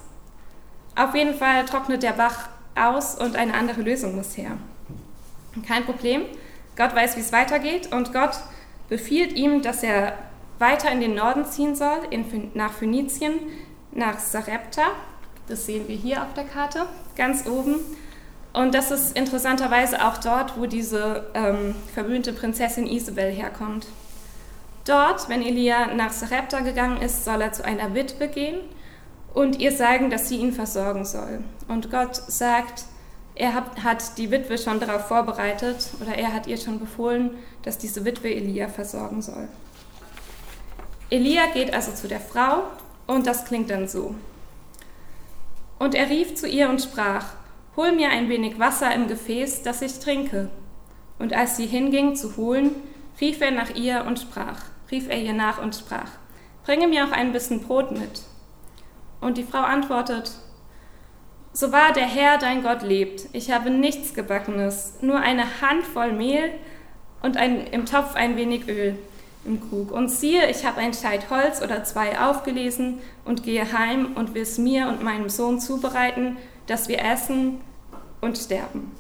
Auf 0.97 1.15
jeden 1.15 1.35
Fall 1.35 1.65
trocknet 1.65 2.03
der 2.03 2.15
Bach 2.15 2.49
aus 2.75 3.15
und 3.15 3.37
eine 3.37 3.55
andere 3.55 3.83
Lösung 3.83 4.17
muss 4.17 4.37
her. 4.37 4.59
Kein 5.67 5.85
Problem. 5.85 6.23
Gott 6.77 6.95
weiß, 6.95 7.17
wie 7.17 7.21
es 7.21 7.33
weitergeht 7.33 7.93
und 7.93 8.13
Gott 8.13 8.39
befiehlt 8.89 9.33
ihm, 9.35 9.63
dass 9.63 9.83
er 9.83 10.15
weiter 10.59 10.91
in 10.91 11.01
den 11.01 11.15
Norden 11.15 11.45
ziehen 11.45 11.75
soll, 11.75 11.99
in, 12.11 12.51
nach 12.55 12.73
Phönizien, 12.73 13.35
nach 13.93 14.19
Sarepta. 14.19 14.83
Das 15.49 15.67
sehen 15.67 15.89
wir 15.89 15.97
hier 15.97 16.23
auf 16.23 16.35
der 16.35 16.45
Karte, 16.45 16.87
ganz 17.17 17.47
oben. 17.47 17.77
Und 18.53 18.75
das 18.75 18.91
ist 18.91 19.17
interessanterweise 19.17 20.05
auch 20.05 20.19
dort, 20.19 20.59
wo 20.59 20.67
diese 20.67 21.31
ähm, 21.35 21.75
verwöhnte 21.95 22.33
Prinzessin 22.33 22.87
Isabel 22.87 23.31
herkommt. 23.31 23.87
Dort, 24.85 25.29
wenn 25.29 25.43
Elia 25.43 25.95
nach 25.95 26.13
Sarepta 26.13 26.61
gegangen 26.61 27.01
ist, 27.03 27.25
soll 27.25 27.43
er 27.43 27.53
zu 27.53 27.65
einer 27.65 27.95
Witwe 27.95 28.29
gehen 28.29 28.59
und 29.35 29.61
ihr 29.61 29.73
sagen, 29.73 30.11
dass 30.11 30.29
sie 30.29 30.39
ihn 30.39 30.53
versorgen 30.53 31.05
soll. 31.05 31.41
Und 31.69 31.91
Gott 31.91 32.17
sagt, 32.17 32.85
er 33.39 33.55
hat, 33.55 33.85
hat 33.85 34.19
die 34.19 34.31
Witwe 34.31 34.59
schon 34.59 34.81
darauf 34.81 35.07
vorbereitet 35.07 35.91
oder 36.03 36.15
er 36.17 36.33
hat 36.33 36.49
ihr 36.49 36.59
schon 36.59 36.81
befohlen, 36.81 37.31
dass 37.63 37.79
diese 37.79 38.05
Witwe 38.05 38.35
Elia 38.35 38.69
versorgen 38.69 39.23
soll. 39.23 39.49
Elia 41.09 41.47
geht 41.55 41.73
also 41.73 41.93
zu 41.93 42.09
der 42.09 42.21
Frau 42.21 42.65
und 43.07 43.27
das 43.27 43.45
klingt 43.45 43.71
dann 43.71 43.87
so. 43.87 44.15
Und 45.79 45.95
er 45.95 46.11
rief 46.11 46.35
zu 46.35 46.49
ihr 46.49 46.69
und 46.69 46.83
sprach, 46.83 47.27
Hol 47.77 47.93
mir 47.93 48.11
ein 48.11 48.29
wenig 48.29 48.59
Wasser 48.59 48.93
im 48.93 49.07
Gefäß, 49.07 49.63
das 49.63 49.83
ich 49.83 50.01
trinke. 50.01 50.51
Und 51.21 51.33
als 51.33 51.57
sie 51.57 51.67
hinging 51.67 52.17
zu 52.17 52.37
holen, 52.37 52.75
rief 53.21 53.41
er 53.41 53.53
nach 53.53 53.71
ihr 53.77 54.05
und 54.05 54.19
sprach, 54.19 54.63
rief 54.91 55.09
er 55.09 55.23
ihr 55.23 55.33
nach 55.33 55.63
und 55.63 55.77
sprach, 55.77 56.11
bringe 56.65 56.89
mir 56.89 57.07
auch 57.07 57.13
ein 57.13 57.31
bisschen 57.31 57.61
Brot 57.61 57.93
mit. 57.93 58.23
Und 59.21 59.39
die 59.39 59.45
Frau 59.45 59.61
antwortet, 59.61 60.33
so 61.59 61.73
wahr 61.73 61.93
der 61.93 62.07
Herr 62.07 62.39
dein 62.39 62.63
Gott 62.63 62.83
lebt, 62.83 63.31
ich 63.33 63.51
habe 63.51 63.69
nichts 63.69 64.15
Gebackenes, 64.15 64.99
nur 65.01 65.19
eine 65.19 65.61
Handvoll 65.61 66.13
Mehl 66.13 66.53
und 67.21 67.37
ein, 67.37 67.67
im 67.67 67.85
Topf 67.85 68.15
ein 68.15 68.37
wenig 68.37 68.69
Öl 68.69 68.97
im 69.45 69.61
Krug. 69.69 69.91
Und 69.91 70.09
siehe, 70.09 70.49
ich 70.49 70.65
habe 70.65 70.79
ein 70.79 70.95
Scheit 70.95 71.31
Holz 71.31 71.61
oder 71.61 71.83
zwei 71.83 72.21
aufgelesen 72.21 73.01
und 73.25 73.43
gehe 73.43 73.73
heim 73.73 74.13
und 74.15 74.35
will 74.35 74.43
es 74.43 74.57
mir 74.59 74.87
und 74.87 75.03
meinem 75.03 75.29
Sohn 75.29 75.59
zubereiten, 75.59 76.37
dass 76.69 76.89
wir 76.89 77.05
essen 77.05 77.61
und 78.21 78.39
sterben. 78.39 78.93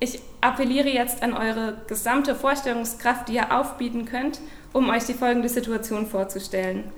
Ich 0.00 0.22
appelliere 0.40 0.88
jetzt 0.88 1.22
an 1.22 1.34
eure 1.34 1.82
gesamte 1.86 2.34
Vorstellungskraft, 2.34 3.28
die 3.28 3.34
ihr 3.34 3.54
aufbieten 3.54 4.06
könnt, 4.06 4.40
um 4.72 4.88
euch 4.88 5.04
die 5.04 5.12
folgende 5.12 5.50
Situation 5.50 6.06
vorzustellen. 6.06 6.90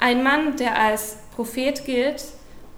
Ein 0.00 0.24
Mann, 0.24 0.56
der 0.56 0.76
als 0.76 1.18
Prophet 1.36 1.84
gilt 1.84 2.24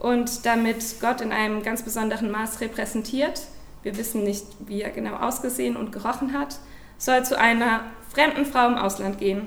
und 0.05 0.45
damit 0.45 1.01
Gott 1.01 1.23
in 1.23 1.33
einem 1.33 1.63
ganz 1.63 1.81
besonderen 1.81 2.31
Maß 2.31 2.61
repräsentiert, 2.61 3.41
wir 3.83 3.97
wissen 3.97 4.23
nicht, 4.23 4.45
wie 4.59 4.83
er 4.83 4.91
genau 4.91 5.17
ausgesehen 5.17 5.77
und 5.77 5.93
gerochen 5.93 6.39
hat, 6.39 6.59
soll 6.99 7.25
zu 7.25 7.39
einer 7.39 7.81
fremden 8.13 8.45
Frau 8.45 8.67
im 8.67 8.77
Ausland 8.77 9.17
gehen, 9.17 9.47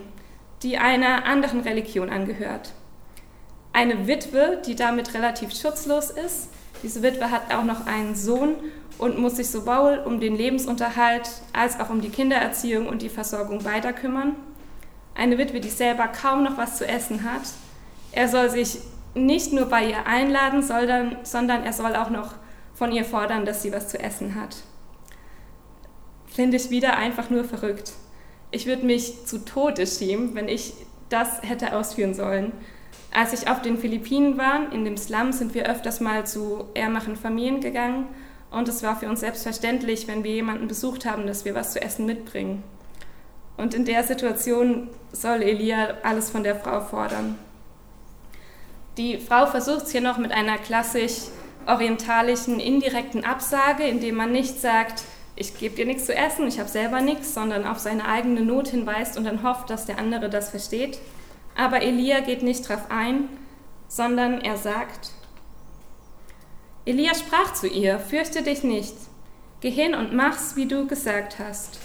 die 0.63 0.79
einer 0.79 1.25
anderen 1.25 1.59
Religion 1.59 2.09
angehört. 2.09 2.73
Eine 3.71 4.07
Witwe, 4.07 4.59
die 4.65 4.73
damit 4.73 5.13
relativ 5.13 5.55
schutzlos 5.55 6.09
ist. 6.09 6.49
Diese 6.81 7.03
Witwe 7.03 7.29
hat 7.29 7.53
auch 7.53 7.63
noch 7.63 7.85
einen 7.85 8.15
Sohn 8.15 8.55
und 8.97 9.19
muss 9.19 9.35
sich 9.35 9.51
sowohl 9.51 10.01
um 10.05 10.19
den 10.19 10.35
Lebensunterhalt 10.35 11.29
als 11.53 11.79
auch 11.79 11.91
um 11.91 12.01
die 12.01 12.09
Kindererziehung 12.09 12.87
und 12.87 13.03
die 13.03 13.09
Versorgung 13.09 13.63
beider 13.63 13.93
kümmern. 13.93 14.35
Eine 15.13 15.37
Witwe, 15.37 15.59
die 15.59 15.69
selber 15.69 16.07
kaum 16.07 16.43
noch 16.43 16.57
was 16.57 16.77
zu 16.77 16.87
essen 16.87 17.23
hat. 17.23 17.43
Er 18.11 18.27
soll 18.27 18.49
sich 18.49 18.79
nicht 19.15 19.53
nur 19.53 19.65
bei 19.65 19.89
ihr 19.89 20.05
einladen, 20.05 20.61
sondern, 20.61 21.17
sondern 21.23 21.63
er 21.63 21.73
soll 21.73 21.95
auch 21.95 22.09
noch 22.09 22.33
von 22.73 22.91
ihr 22.91 23.05
fordern, 23.05 23.45
dass 23.45 23.63
sie 23.63 23.73
was 23.73 23.87
zu 23.87 23.99
essen 23.99 24.35
hat. 24.35 24.57
Finde 26.27 26.57
ich 26.57 26.69
wieder 26.69 26.97
einfach 26.97 27.29
nur 27.29 27.43
verrückt. 27.43 27.93
Ich 28.51 28.67
würde 28.67 28.85
mich 28.85 29.25
zu 29.25 29.43
Tode 29.43 29.87
schämen, 29.87 30.35
wenn 30.35 30.47
ich 30.47 30.73
das 31.09 31.41
hätte 31.41 31.75
ausführen 31.75 32.13
sollen. 32.13 32.51
Als 33.13 33.33
ich 33.33 33.49
auf 33.49 33.61
den 33.61 33.77
Philippinen 33.77 34.37
war, 34.37 34.71
in 34.71 34.85
dem 34.85 34.97
Slum, 34.97 35.31
sind 35.31 35.53
wir 35.55 35.67
öfters 35.67 35.99
mal 35.99 36.27
zu 36.27 36.65
ärmeren 36.73 37.15
Familien 37.15 37.61
gegangen 37.61 38.07
und 38.51 38.67
es 38.67 38.83
war 38.83 38.95
für 38.95 39.09
uns 39.09 39.21
selbstverständlich, 39.21 40.07
wenn 40.07 40.23
wir 40.23 40.31
jemanden 40.31 40.67
besucht 40.67 41.05
haben, 41.05 41.27
dass 41.27 41.45
wir 41.45 41.55
was 41.55 41.73
zu 41.73 41.81
essen 41.81 42.05
mitbringen. 42.05 42.63
Und 43.57 43.73
in 43.73 43.85
der 43.85 44.03
Situation 44.03 44.89
soll 45.11 45.41
Elia 45.41 45.95
alles 46.03 46.29
von 46.29 46.43
der 46.43 46.55
Frau 46.55 46.79
fordern. 46.81 47.39
Die 48.97 49.19
Frau 49.19 49.45
versucht 49.45 49.85
es 49.85 49.91
hier 49.91 50.01
noch 50.01 50.17
mit 50.17 50.31
einer 50.31 50.57
klassisch 50.57 51.27
orientalischen 51.67 52.59
indirekten 52.59 53.25
Absage, 53.25 53.83
indem 53.83 54.15
man 54.15 54.31
nicht 54.31 54.59
sagt, 54.59 55.03
ich 55.35 55.55
gebe 55.55 55.75
dir 55.75 55.85
nichts 55.85 56.07
zu 56.07 56.15
essen, 56.15 56.47
ich 56.47 56.59
habe 56.59 56.67
selber 56.67 56.99
nichts, 56.99 57.35
sondern 57.35 57.67
auf 57.67 57.77
seine 57.77 58.07
eigene 58.07 58.41
Not 58.41 58.69
hinweist 58.69 59.15
und 59.15 59.25
dann 59.25 59.43
hofft, 59.43 59.69
dass 59.69 59.85
der 59.85 59.99
andere 59.99 60.31
das 60.31 60.49
versteht. 60.49 60.97
Aber 61.55 61.83
Elia 61.83 62.21
geht 62.21 62.41
nicht 62.41 62.67
darauf 62.67 62.89
ein, 62.89 63.29
sondern 63.87 64.41
er 64.41 64.57
sagt, 64.57 65.11
Elia 66.85 67.13
sprach 67.13 67.53
zu 67.53 67.67
ihr, 67.67 67.99
fürchte 67.99 68.41
dich 68.41 68.63
nicht, 68.63 68.95
geh 69.61 69.69
hin 69.69 69.93
und 69.93 70.13
mach's, 70.13 70.55
wie 70.55 70.67
du 70.67 70.87
gesagt 70.87 71.37
hast. 71.37 71.79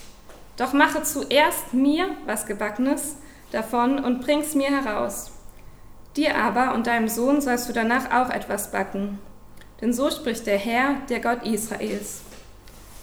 Doch 0.56 0.72
mache 0.72 1.02
zuerst 1.02 1.74
mir 1.74 2.08
was 2.24 2.46
Gebackenes 2.46 3.16
davon 3.50 4.02
und 4.02 4.22
bring's 4.22 4.54
mir 4.54 4.70
heraus. 4.70 5.32
Dir 6.16 6.36
aber 6.36 6.74
und 6.74 6.86
deinem 6.86 7.08
Sohn 7.08 7.40
sollst 7.40 7.68
du 7.68 7.72
danach 7.72 8.10
auch 8.10 8.30
etwas 8.30 8.70
backen. 8.70 9.18
Denn 9.80 9.92
so 9.92 10.10
spricht 10.10 10.46
der 10.46 10.58
Herr, 10.58 10.96
der 11.08 11.20
Gott 11.20 11.44
Israels. 11.44 12.22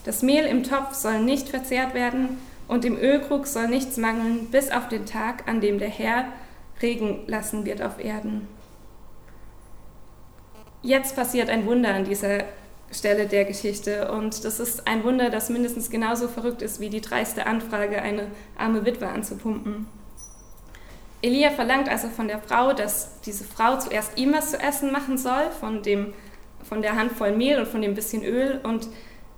Das 0.05 0.21
Mehl 0.21 0.45
im 0.45 0.63
Topf 0.63 0.93
soll 0.93 1.19
nicht 1.19 1.49
verzehrt 1.49 1.93
werden 1.93 2.37
und 2.67 2.85
im 2.85 2.97
Ölkrug 2.97 3.47
soll 3.47 3.67
nichts 3.67 3.97
mangeln, 3.97 4.47
bis 4.51 4.71
auf 4.71 4.87
den 4.87 5.05
Tag, 5.05 5.47
an 5.47 5.59
dem 5.59 5.79
der 5.79 5.89
Herr 5.89 6.25
Regen 6.81 7.23
lassen 7.27 7.65
wird 7.65 7.81
auf 7.81 7.99
Erden. 7.99 8.47
Jetzt 10.81 11.15
passiert 11.15 11.49
ein 11.49 11.65
Wunder 11.65 11.93
an 11.93 12.05
dieser 12.05 12.45
Stelle 12.91 13.27
der 13.27 13.43
Geschichte 13.45 14.11
und 14.11 14.45
das 14.45 14.59
ist 14.59 14.87
ein 14.87 15.03
Wunder, 15.03 15.29
das 15.29 15.49
mindestens 15.49 15.89
genauso 15.89 16.27
verrückt 16.27 16.61
ist 16.61 16.79
wie 16.79 16.89
die 16.89 17.01
dreiste 17.01 17.45
Anfrage, 17.45 18.01
eine 18.01 18.27
arme 18.57 18.85
Witwe 18.85 19.07
anzupumpen. 19.07 19.87
Elia 21.21 21.51
verlangt 21.51 21.89
also 21.89 22.07
von 22.07 22.27
der 22.27 22.39
Frau, 22.39 22.73
dass 22.73 23.19
diese 23.21 23.43
Frau 23.43 23.77
zuerst 23.77 24.17
ihm 24.17 24.33
was 24.33 24.51
zu 24.51 24.59
essen 24.59 24.91
machen 24.91 25.17
soll, 25.17 25.51
von, 25.59 25.83
dem, 25.83 26.13
von 26.63 26.81
der 26.81 26.95
Handvoll 26.95 27.35
Mehl 27.35 27.59
und 27.59 27.67
von 27.67 27.81
dem 27.81 27.93
bisschen 27.93 28.23
Öl 28.23 28.59
und 28.63 28.87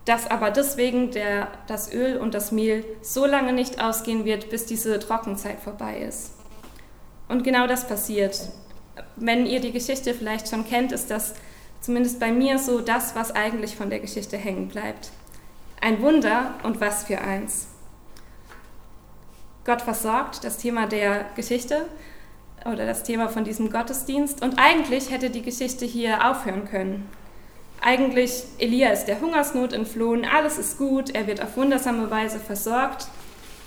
dass 0.05 0.29
aber 0.29 0.51
deswegen 0.51 1.11
der, 1.11 1.47
das 1.67 1.93
Öl 1.93 2.17
und 2.17 2.33
das 2.33 2.51
Mehl 2.51 2.85
so 3.01 3.25
lange 3.25 3.53
nicht 3.53 3.81
ausgehen 3.83 4.25
wird, 4.25 4.49
bis 4.49 4.65
diese 4.65 4.99
Trockenzeit 4.99 5.59
vorbei 5.59 5.99
ist. 5.99 6.33
Und 7.27 7.43
genau 7.43 7.67
das 7.67 7.87
passiert. 7.87 8.49
Wenn 9.15 9.45
ihr 9.45 9.59
die 9.59 9.71
Geschichte 9.71 10.13
vielleicht 10.13 10.49
schon 10.49 10.67
kennt, 10.67 10.91
ist 10.91 11.11
das 11.11 11.33
zumindest 11.81 12.19
bei 12.19 12.31
mir 12.31 12.57
so 12.57 12.81
das, 12.81 13.15
was 13.15 13.31
eigentlich 13.31 13.75
von 13.75 13.89
der 13.89 13.99
Geschichte 13.99 14.37
hängen 14.37 14.67
bleibt. 14.67 15.11
Ein 15.79 16.01
Wunder 16.01 16.55
und 16.63 16.81
was 16.81 17.05
für 17.05 17.21
eins. 17.21 17.67
Gott 19.65 19.81
versorgt, 19.81 20.43
das 20.43 20.57
Thema 20.57 20.87
der 20.87 21.25
Geschichte 21.35 21.85
oder 22.65 22.85
das 22.85 23.03
Thema 23.03 23.29
von 23.29 23.43
diesem 23.43 23.71
Gottesdienst. 23.71 24.41
Und 24.41 24.57
eigentlich 24.57 25.11
hätte 25.11 25.29
die 25.29 25.41
Geschichte 25.41 25.85
hier 25.85 26.29
aufhören 26.29 26.65
können. 26.65 27.09
Eigentlich, 27.81 28.43
Elia 28.59 28.89
ist 28.89 29.05
der 29.05 29.21
Hungersnot 29.21 29.73
entflohen, 29.73 30.25
alles 30.25 30.59
ist 30.59 30.77
gut, 30.77 31.09
er 31.15 31.25
wird 31.25 31.41
auf 31.41 31.57
wundersame 31.57 32.11
Weise 32.11 32.39
versorgt. 32.39 33.07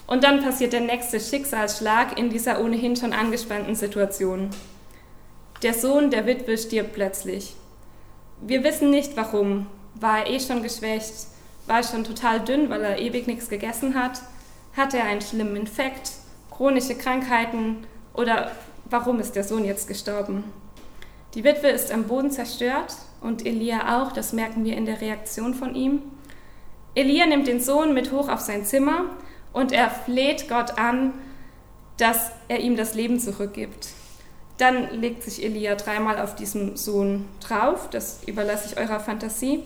Und 0.06 0.22
dann 0.22 0.44
passiert 0.44 0.72
der 0.72 0.82
nächste 0.82 1.18
Schicksalsschlag 1.18 2.18
in 2.18 2.30
dieser 2.30 2.60
ohnehin 2.62 2.94
schon 2.94 3.12
angespannten 3.12 3.74
Situation. 3.74 4.50
Der 5.62 5.74
Sohn 5.74 6.10
der 6.10 6.26
Witwe 6.26 6.58
stirbt 6.58 6.92
plötzlich. 6.92 7.54
Wir 8.40 8.62
wissen 8.62 8.90
nicht 8.90 9.16
warum. 9.16 9.66
War 9.94 10.26
er 10.26 10.30
eh 10.30 10.40
schon 10.40 10.62
geschwächt? 10.62 11.14
War 11.66 11.78
er 11.78 11.84
schon 11.84 12.04
total 12.04 12.40
dünn, 12.40 12.68
weil 12.68 12.84
er 12.84 12.98
ewig 12.98 13.26
nichts 13.26 13.48
gegessen 13.48 13.94
hat? 13.94 14.20
Hatte 14.76 14.98
er 14.98 15.04
einen 15.04 15.20
schlimmen 15.20 15.56
Infekt? 15.56 16.12
Chronische 16.50 16.96
Krankheiten? 16.96 17.86
Oder 18.12 18.50
warum 18.90 19.20
ist 19.20 19.36
der 19.36 19.44
Sohn 19.44 19.64
jetzt 19.64 19.86
gestorben? 19.86 20.44
Die 21.34 21.44
Witwe 21.44 21.68
ist 21.68 21.92
am 21.92 22.04
Boden 22.04 22.30
zerstört 22.30 22.94
und 23.20 23.46
Elia 23.46 24.00
auch, 24.00 24.12
das 24.12 24.32
merken 24.32 24.64
wir 24.64 24.76
in 24.76 24.86
der 24.86 25.00
Reaktion 25.00 25.54
von 25.54 25.74
ihm. 25.74 26.02
Elia 26.94 27.26
nimmt 27.26 27.46
den 27.46 27.60
Sohn 27.60 27.94
mit 27.94 28.12
hoch 28.12 28.28
auf 28.28 28.40
sein 28.40 28.64
Zimmer 28.64 29.06
und 29.52 29.72
er 29.72 29.90
fleht 29.90 30.48
Gott 30.48 30.78
an, 30.78 31.12
dass 31.96 32.30
er 32.48 32.60
ihm 32.60 32.76
das 32.76 32.94
Leben 32.94 33.18
zurückgibt. 33.18 33.88
Dann 34.58 35.00
legt 35.00 35.22
sich 35.22 35.44
Elia 35.44 35.74
dreimal 35.74 36.20
auf 36.20 36.36
diesem 36.36 36.76
Sohn 36.76 37.28
drauf, 37.40 37.88
das 37.90 38.22
überlasse 38.26 38.68
ich 38.72 38.78
eurer 38.78 39.00
Fantasie. 39.00 39.64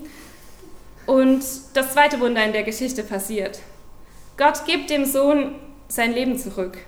Und 1.07 1.43
das 1.75 1.93
zweite 1.93 2.21
Wunder 2.21 2.45
in 2.45 2.53
der 2.53 2.63
Geschichte 2.63 3.03
passiert. 3.03 3.61
Gott 4.39 4.67
gibt 4.67 4.89
dem 4.91 5.05
Sohn 5.05 5.57
sein 5.89 6.13
Leben 6.13 6.39
zurück. 6.39 6.79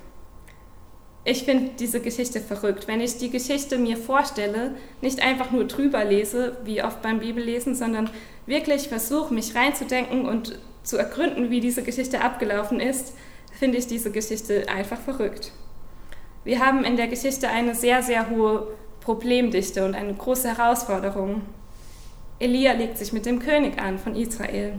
Ich 1.24 1.42
finde 1.42 1.72
diese 1.80 2.00
Geschichte 2.00 2.40
verrückt. 2.40 2.86
Wenn 2.86 3.00
ich 3.00 3.18
die 3.18 3.28
Geschichte 3.28 3.76
mir 3.76 3.96
vorstelle, 3.96 4.76
nicht 5.00 5.20
einfach 5.20 5.50
nur 5.50 5.64
drüber 5.64 6.04
lese, 6.04 6.56
wie 6.64 6.82
oft 6.82 7.02
beim 7.02 7.18
Bibellesen, 7.18 7.74
sondern 7.74 8.08
wirklich 8.46 8.88
versuche, 8.88 9.34
mich 9.34 9.56
reinzudenken 9.56 10.26
und 10.26 10.60
zu 10.84 10.96
ergründen, 10.96 11.50
wie 11.50 11.60
diese 11.60 11.82
Geschichte 11.82 12.20
abgelaufen 12.20 12.78
ist, 12.78 13.14
finde 13.58 13.78
ich 13.78 13.88
diese 13.88 14.12
Geschichte 14.12 14.68
einfach 14.68 14.98
verrückt. 14.98 15.50
Wir 16.44 16.64
haben 16.64 16.84
in 16.84 16.96
der 16.96 17.08
Geschichte 17.08 17.48
eine 17.48 17.74
sehr, 17.74 18.02
sehr 18.04 18.30
hohe 18.30 18.68
Problemdichte 19.00 19.84
und 19.84 19.96
eine 19.96 20.14
große 20.14 20.56
Herausforderung. 20.56 21.42
Elia 22.38 22.72
legt 22.72 22.96
sich 22.96 23.12
mit 23.12 23.26
dem 23.26 23.40
König 23.40 23.78
an 23.82 23.98
von 23.98 24.14
Israel. 24.14 24.78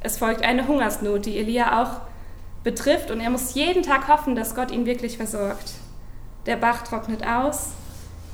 Es 0.00 0.18
folgt 0.18 0.44
eine 0.44 0.68
Hungersnot, 0.68 1.26
die 1.26 1.38
Elia 1.38 1.82
auch 1.82 2.00
betrifft 2.64 3.10
und 3.10 3.20
er 3.20 3.30
muss 3.30 3.54
jeden 3.54 3.82
Tag 3.82 4.08
hoffen, 4.08 4.34
dass 4.34 4.54
Gott 4.54 4.70
ihn 4.70 4.86
wirklich 4.86 5.16
versorgt. 5.16 5.74
Der 6.46 6.56
Bach 6.56 6.82
trocknet 6.82 7.26
aus, 7.26 7.70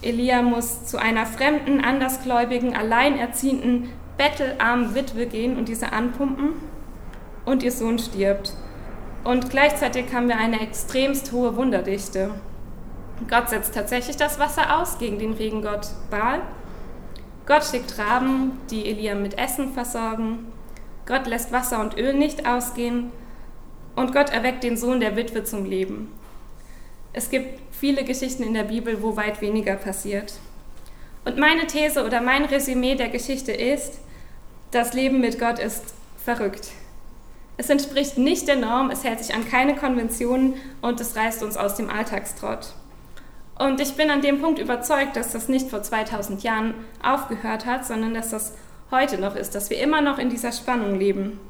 Elia 0.03 0.43
muss 0.43 0.85
zu 0.87 0.99
einer 0.99 1.27
fremden, 1.27 1.83
andersgläubigen, 1.83 2.77
alleinerziehenden, 2.77 3.91
bettelarmen 4.17 4.95
Witwe 4.95 5.27
gehen 5.27 5.57
und 5.57 5.69
diese 5.69 5.93
anpumpen 5.93 6.55
und 7.45 7.63
ihr 7.63 7.73
Sohn 7.73 7.99
stirbt. 7.99 8.55
Und 9.25 9.51
gleichzeitig 9.51 10.13
haben 10.13 10.29
wir 10.29 10.37
eine 10.37 10.61
extremst 10.61 11.33
hohe 11.33 11.57
Wunderdichte. 11.57 12.31
Gott 13.31 13.51
setzt 13.51 13.75
tatsächlich 13.75 14.17
das 14.17 14.41
Wasser 14.41 14.81
aus 14.81 14.99
gegen 14.99 15.19
den 15.19 15.35
Regengott 15.35 15.89
Baal. 16.11 16.41
Gott 17.47 17.65
schickt 17.65 17.99
Raben, 17.99 18.59
die 18.71 18.89
Elia 18.89 19.15
mit 19.15 19.39
Essen 19.39 19.73
versorgen. 19.73 20.53
Gott 21.13 21.27
lässt 21.27 21.53
Wasser 21.53 21.79
und 21.81 21.99
Öl 21.99 22.15
nicht 22.15 22.47
ausgehen 22.47 23.11
Und 23.97 24.15
Gott 24.15 24.31
erweckt 24.31 24.65
den 24.65 24.79
Sohn 24.79 24.99
der 24.99 25.15
Witwe 25.15 25.45
zum 25.45 25.67
Leben. 25.67 26.11
Es 27.13 27.29
gibt 27.29 27.61
viele 27.71 28.03
Geschichten 28.03 28.43
in 28.43 28.55
der 28.55 28.63
Bibel, 28.63 29.03
wo 29.03 29.15
weit 29.15 29.43
weniger 29.43 29.77
passiert. 29.77 30.33
Und 31.27 31.37
meine 31.37 31.67
These 31.67 32.07
oder 32.07 32.23
mein 32.23 32.47
Resümee 32.47 32.95
der 32.95 33.11
Geschichte 33.11 33.53
ist, 33.53 33.99
das 34.71 34.95
Leben 34.95 35.21
mit 35.21 35.39
Gott 35.39 35.59
ist 35.59 35.93
verrückt. 36.17 36.69
Es 37.59 37.69
entspricht 37.69 38.17
nicht 38.17 38.49
der 38.49 38.57
Norm, 38.57 38.89
es 38.89 39.05
hält 39.05 39.23
sich 39.23 39.35
an 39.35 39.47
keine 39.47 39.77
Konventionen 39.77 40.55
und 40.81 40.99
es 40.99 41.15
reißt 41.15 41.43
uns 41.43 41.59
aus 41.59 41.75
dem 41.75 41.91
Alltagstrott. 41.91 42.73
Und 43.59 43.83
ich 43.83 43.97
bin 43.97 44.11
an 44.11 44.23
dem 44.23 44.41
Punkt 44.41 44.59
überzeugt, 44.59 45.15
dass 45.17 45.33
das 45.33 45.51
nicht 45.51 45.69
vor 45.69 45.83
2000 45.83 46.43
Jahren 46.43 46.73
aufgehört 47.03 47.67
hat, 47.67 47.85
sondern 47.85 48.15
dass 48.15 48.31
das 48.31 48.55
heute 48.93 49.19
noch 49.19 49.35
ist, 49.35 49.55
dass 49.55 49.71
wir 49.71 49.81
immer 49.81 50.01
noch 50.01 50.19
in 50.19 50.31
dieser 50.31 50.53
Spannung 50.53 50.99
leben. 50.99 51.41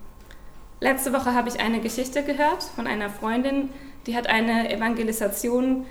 Letzte 0.81 1.13
Woche 1.13 1.35
habe 1.35 1.49
ich 1.49 1.61
eine 1.61 1.81
Geschichte 1.81 2.23
gehört 2.23 2.63
von 2.63 2.87
einer 2.87 3.11
Freundin, 3.11 3.69
die 4.07 4.17
hat 4.17 4.29
eine 4.29 4.73
Evangelisation 4.73 5.87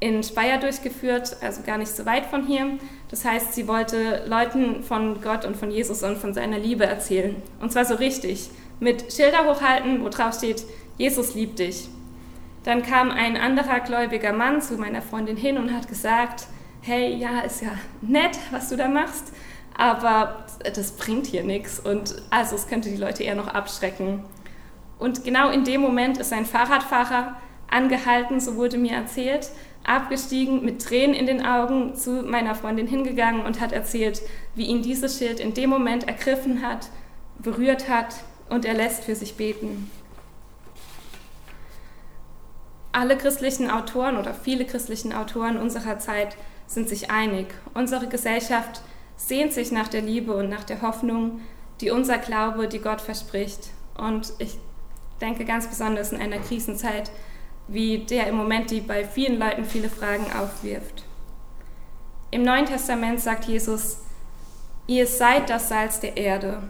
in 0.00 0.22
Speyer 0.22 0.58
durchgeführt, 0.58 1.36
also 1.40 1.62
gar 1.62 1.78
nicht 1.78 1.90
so 1.94 2.04
weit 2.04 2.26
von 2.26 2.46
hier. 2.46 2.66
Das 3.08 3.24
heißt, 3.24 3.54
sie 3.54 3.66
wollte 3.66 4.24
Leuten 4.26 4.82
von 4.82 5.22
Gott 5.22 5.44
und 5.44 5.56
von 5.56 5.70
Jesus 5.70 6.02
und 6.02 6.18
von 6.18 6.34
seiner 6.34 6.58
Liebe 6.58 6.84
erzählen. 6.84 7.36
Und 7.60 7.72
zwar 7.72 7.84
so 7.84 7.94
richtig, 7.94 8.50
mit 8.78 9.12
Schilder 9.12 9.46
hochhalten, 9.46 10.04
wo 10.04 10.08
drauf 10.08 10.34
steht, 10.34 10.64
Jesus 10.98 11.34
liebt 11.34 11.58
dich. 11.58 11.88
Dann 12.64 12.82
kam 12.82 13.10
ein 13.10 13.36
anderer 13.36 13.80
gläubiger 13.80 14.32
Mann 14.32 14.60
zu 14.60 14.74
meiner 14.74 15.00
Freundin 15.00 15.36
hin 15.36 15.56
und 15.56 15.72
hat 15.72 15.88
gesagt, 15.88 16.46
hey, 16.82 17.14
ja, 17.14 17.40
ist 17.40 17.62
ja 17.62 17.70
nett, 18.02 18.38
was 18.50 18.68
du 18.68 18.76
da 18.76 18.88
machst, 18.88 19.32
aber 19.76 20.44
das 20.62 20.92
bringt 20.92 21.26
hier 21.26 21.44
nichts 21.44 21.78
und 21.78 22.14
also 22.30 22.56
es 22.56 22.66
könnte 22.66 22.88
die 22.88 22.96
Leute 22.96 23.22
eher 23.22 23.34
noch 23.34 23.48
abschrecken. 23.48 24.24
Und 24.98 25.24
genau 25.24 25.50
in 25.50 25.64
dem 25.64 25.82
Moment 25.82 26.18
ist 26.18 26.32
ein 26.32 26.46
Fahrradfahrer 26.46 27.36
angehalten, 27.68 28.40
so 28.40 28.56
wurde 28.56 28.78
mir 28.78 28.92
erzählt, 28.92 29.50
abgestiegen, 29.84 30.64
mit 30.64 30.82
Tränen 30.82 31.14
in 31.14 31.26
den 31.26 31.44
Augen 31.44 31.94
zu 31.94 32.22
meiner 32.22 32.54
Freundin 32.54 32.86
hingegangen 32.86 33.44
und 33.44 33.60
hat 33.60 33.72
erzählt, 33.72 34.22
wie 34.54 34.66
ihn 34.66 34.82
dieses 34.82 35.18
Schild 35.18 35.40
in 35.40 35.54
dem 35.54 35.70
Moment 35.70 36.08
ergriffen 36.08 36.62
hat, 36.62 36.88
berührt 37.38 37.88
hat 37.88 38.16
und 38.48 38.64
er 38.64 38.74
lässt 38.74 39.04
für 39.04 39.14
sich 39.14 39.36
beten. 39.36 39.90
Alle 42.92 43.18
christlichen 43.18 43.70
Autoren 43.70 44.16
oder 44.16 44.32
viele 44.32 44.64
christlichen 44.64 45.12
Autoren 45.12 45.58
unserer 45.58 45.98
Zeit 45.98 46.36
sind 46.66 46.88
sich 46.88 47.10
einig. 47.10 47.48
Unsere 47.74 48.06
Gesellschaft 48.08 48.80
sehnt 49.16 49.52
sich 49.52 49.72
nach 49.72 49.88
der 49.88 50.02
Liebe 50.02 50.34
und 50.34 50.48
nach 50.48 50.64
der 50.64 50.82
Hoffnung, 50.82 51.40
die 51.80 51.90
unser 51.90 52.18
Glaube, 52.18 52.68
die 52.68 52.80
Gott 52.80 53.00
verspricht. 53.00 53.70
Und 53.96 54.32
ich 54.38 54.58
denke 55.20 55.44
ganz 55.44 55.66
besonders 55.66 56.12
in 56.12 56.20
einer 56.20 56.38
Krisenzeit 56.38 57.10
wie 57.68 57.98
der 57.98 58.28
im 58.28 58.36
Moment, 58.36 58.70
die 58.70 58.80
bei 58.80 59.04
vielen 59.04 59.38
Leuten 59.38 59.64
viele 59.64 59.88
Fragen 59.88 60.26
aufwirft. 60.32 61.04
Im 62.30 62.42
Neuen 62.42 62.66
Testament 62.66 63.20
sagt 63.20 63.44
Jesus, 63.46 63.98
ihr 64.86 65.06
seid 65.06 65.50
das 65.50 65.68
Salz 65.68 66.00
der 66.00 66.16
Erde. 66.16 66.62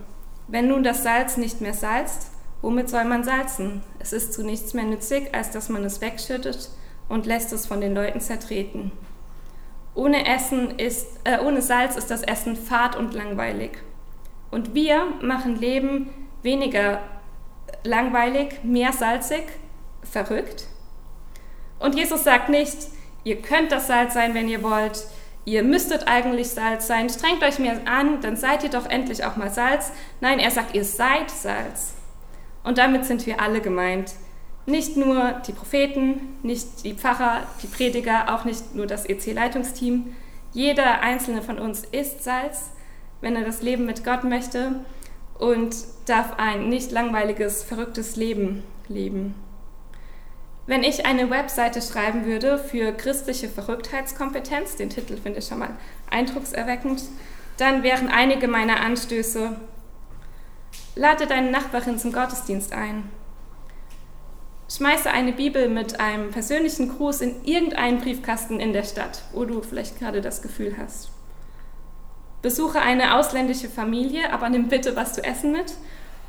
Wenn 0.49 0.69
nun 0.69 0.83
das 0.83 1.03
Salz 1.03 1.37
nicht 1.37 1.61
mehr 1.61 1.75
salzt, 1.75 2.31
womit 2.63 2.89
soll 2.89 3.05
man 3.05 3.25
salzen? 3.25 3.83
Es 3.99 4.13
ist 4.13 4.33
zu 4.33 4.45
nichts 4.45 4.75
mehr 4.75 4.85
nützlich, 4.85 5.35
als 5.35 5.51
dass 5.51 5.69
man 5.69 5.85
es 5.85 6.01
wegschüttet 6.01 6.71
und 7.09 7.27
lässt 7.27 7.53
es 7.53 7.67
von 7.67 7.81
den 7.81 7.95
Leuten 7.95 8.21
zertreten. 8.21 8.93
Ohne, 9.97 10.27
Essen 10.27 10.79
ist, 10.79 11.21
äh, 11.25 11.39
ohne 11.41 11.63
Salz 11.63 11.97
ist 11.97 12.11
das 12.11 12.23
Essen 12.23 12.55
fad 12.55 12.97
und 12.97 13.15
langweilig. 13.15 13.79
Und 14.51 14.75
wir 14.75 15.07
machen 15.23 15.57
Leben 15.57 16.11
weniger 16.43 17.01
langweilig, 17.83 18.63
mehr 18.63 18.93
salzig, 18.93 19.45
verrückt. 20.03 20.67
Und 21.79 21.95
Jesus 21.95 22.25
sagt 22.25 22.51
nicht, 22.51 22.77
ihr 23.25 23.41
könnt 23.41 23.73
das 23.73 23.87
Salz 23.87 24.13
sein, 24.13 24.35
wenn 24.35 24.49
ihr 24.49 24.63
wollt, 24.63 25.07
ihr 25.47 25.63
müsstet 25.63 26.07
eigentlich 26.07 26.51
Salz 26.51 26.87
sein, 26.87 27.09
strengt 27.09 27.43
euch 27.43 27.59
mehr 27.59 27.81
an, 27.87 28.21
dann 28.21 28.37
seid 28.37 28.65
ihr 28.65 28.71
doch 28.71 28.87
endlich 28.87 29.25
auch 29.25 29.37
mal 29.37 29.51
Salz. 29.51 29.93
Nein, 30.21 30.39
er 30.41 30.51
sagt, 30.51 30.75
ihr 30.75 30.85
seid 30.85 31.31
Salz. 31.31 31.95
Und 32.65 32.77
damit 32.77 33.07
sind 33.07 33.25
wir 33.27 33.41
alle 33.41 33.63
gemeint. 33.63 34.13
Nicht 34.67 34.97
nur 34.97 35.41
die 35.47 35.53
Propheten, 35.53 36.21
nicht 36.43 36.85
die 36.85 36.95
Pfarrer, 36.95 37.45
die 37.63 37.69
Prediger, 37.69 38.35
auch 38.35 38.45
nicht 38.45 38.75
nur 38.75 38.87
das 38.87 39.09
EC-Leitungsteam. 39.09 40.13
Jeder 40.53 41.01
einzelne 41.01 41.41
von 41.41 41.59
uns 41.59 41.85
ist 41.93 42.25
Salz, 42.25 42.71
wenn 43.21 43.37
er 43.37 43.45
das 43.45 43.63
Leben 43.63 43.87
mit 43.87 44.05
Gott 44.05 44.25
möchte 44.25 44.81
und 45.39 45.77
darf 46.07 46.39
ein 46.39 46.69
nicht 46.69 46.91
langweiliges, 46.91 47.63
verrücktes 47.63 48.17
Leben 48.17 48.65
leben. 48.89 49.35
Wenn 50.67 50.83
ich 50.83 51.07
eine 51.07 51.31
Webseite 51.31 51.81
schreiben 51.81 52.25
würde 52.25 52.59
für 52.59 52.91
christliche 52.93 53.49
Verrücktheitskompetenz, 53.49 54.75
den 54.75 54.91
Titel 54.91 55.17
finde 55.17 55.39
ich 55.39 55.47
schon 55.47 55.61
mal 55.61 55.77
eindruckserweckend, 56.11 57.03
dann 57.57 57.85
wären 57.85 58.09
einige 58.09 58.49
meiner 58.49 58.81
Anstöße, 58.81 59.61
lade 60.97 61.27
deine 61.27 61.53
Nachbarin 61.53 61.99
zum 61.99 62.13
Gottesdienst 62.13 62.73
ein, 62.73 63.09
Schmeiße 64.69 65.09
eine 65.11 65.33
Bibel 65.33 65.69
mit 65.69 66.01
einem 66.01 66.31
persönlichen 66.31 66.97
Gruß 66.97 67.21
in 67.21 67.45
irgendeinen 67.45 68.01
Briefkasten 68.01 68.59
in 68.59 68.73
der 68.73 68.83
Stadt, 68.83 69.23
wo 69.33 69.45
du 69.45 69.63
vielleicht 69.63 69.99
gerade 69.99 70.21
das 70.21 70.43
Gefühl 70.43 70.75
hast. 70.77 71.11
Besuche 72.43 72.81
eine 72.81 73.15
ausländische 73.15 73.69
Familie, 73.69 74.33
aber 74.33 74.49
nimm 74.49 74.69
bitte 74.69 74.97
was 74.97 75.13
zu 75.13 75.23
essen 75.23 75.53
mit 75.53 75.75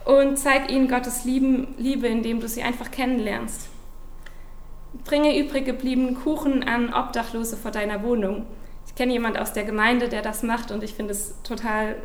und 0.06 0.38
zeig 0.38 0.72
ihnen 0.72 0.88
Gottes 0.88 1.26
Liebe, 1.26 2.08
indem 2.08 2.40
du 2.40 2.48
sie 2.48 2.62
einfach 2.62 2.92
kennenlernst. 2.92 3.70
Bringe 5.04 5.38
übrig 5.38 5.66
gebliebenen 5.66 6.16
Kuchen 6.16 6.64
an 6.64 6.94
Obdachlose 6.94 7.58
vor 7.58 7.72
deiner 7.72 8.04
Wohnung. 8.04 8.46
Ich 8.86 8.96
kenne 8.96 9.14
jemanden 9.14 9.40
aus 9.40 9.54
der 9.54 9.64
Gemeinde, 9.64 10.10
der 10.10 10.22
das 10.22 10.44
macht 10.44 10.72
und 10.72 10.84
ich 10.84 10.94
finde 10.94 11.12
es 11.12 11.36
total 11.42 11.96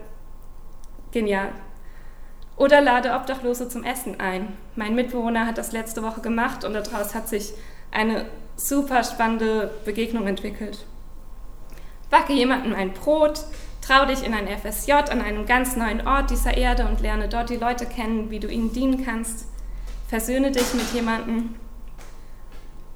genial. 1.11 1.53
Oder 2.57 2.81
lade 2.81 3.15
Obdachlose 3.15 3.69
zum 3.69 3.85
Essen 3.85 4.21
ein. 4.21 4.57
Mein 4.77 4.95
Mitbewohner 4.95 5.47
hat 5.47 5.59
das 5.59 5.73
letzte 5.73 6.03
Woche 6.03 6.21
gemacht 6.21 6.65
und 6.65 6.75
daraus 6.75 7.15
hat 7.15 7.29
sich 7.29 7.53
eine 7.91 8.27
super 8.57 9.03
spannende 9.05 9.71
Begegnung 9.85 10.27
entwickelt. 10.27 10.85
Backe 12.11 12.35
jemandem 12.35 12.75
ein 12.75 12.93
Brot, 12.93 13.45
trau 13.81 14.05
dich 14.05 14.25
in 14.25 14.35
ein 14.35 14.47
FSJ 14.47 14.93
an 14.93 15.23
einem 15.23 15.47
ganz 15.47 15.77
neuen 15.77 16.07
Ort 16.07 16.31
dieser 16.31 16.57
Erde 16.57 16.87
und 16.87 17.01
lerne 17.01 17.29
dort 17.29 17.51
die 17.51 17.57
Leute 17.57 17.87
kennen, 17.87 18.31
wie 18.31 18.38
du 18.38 18.49
ihnen 18.49 18.73
dienen 18.73 19.05
kannst. 19.05 19.47
Versöhne 20.09 20.51
dich 20.51 20.75
mit 20.75 20.93
jemandem. 20.93 21.55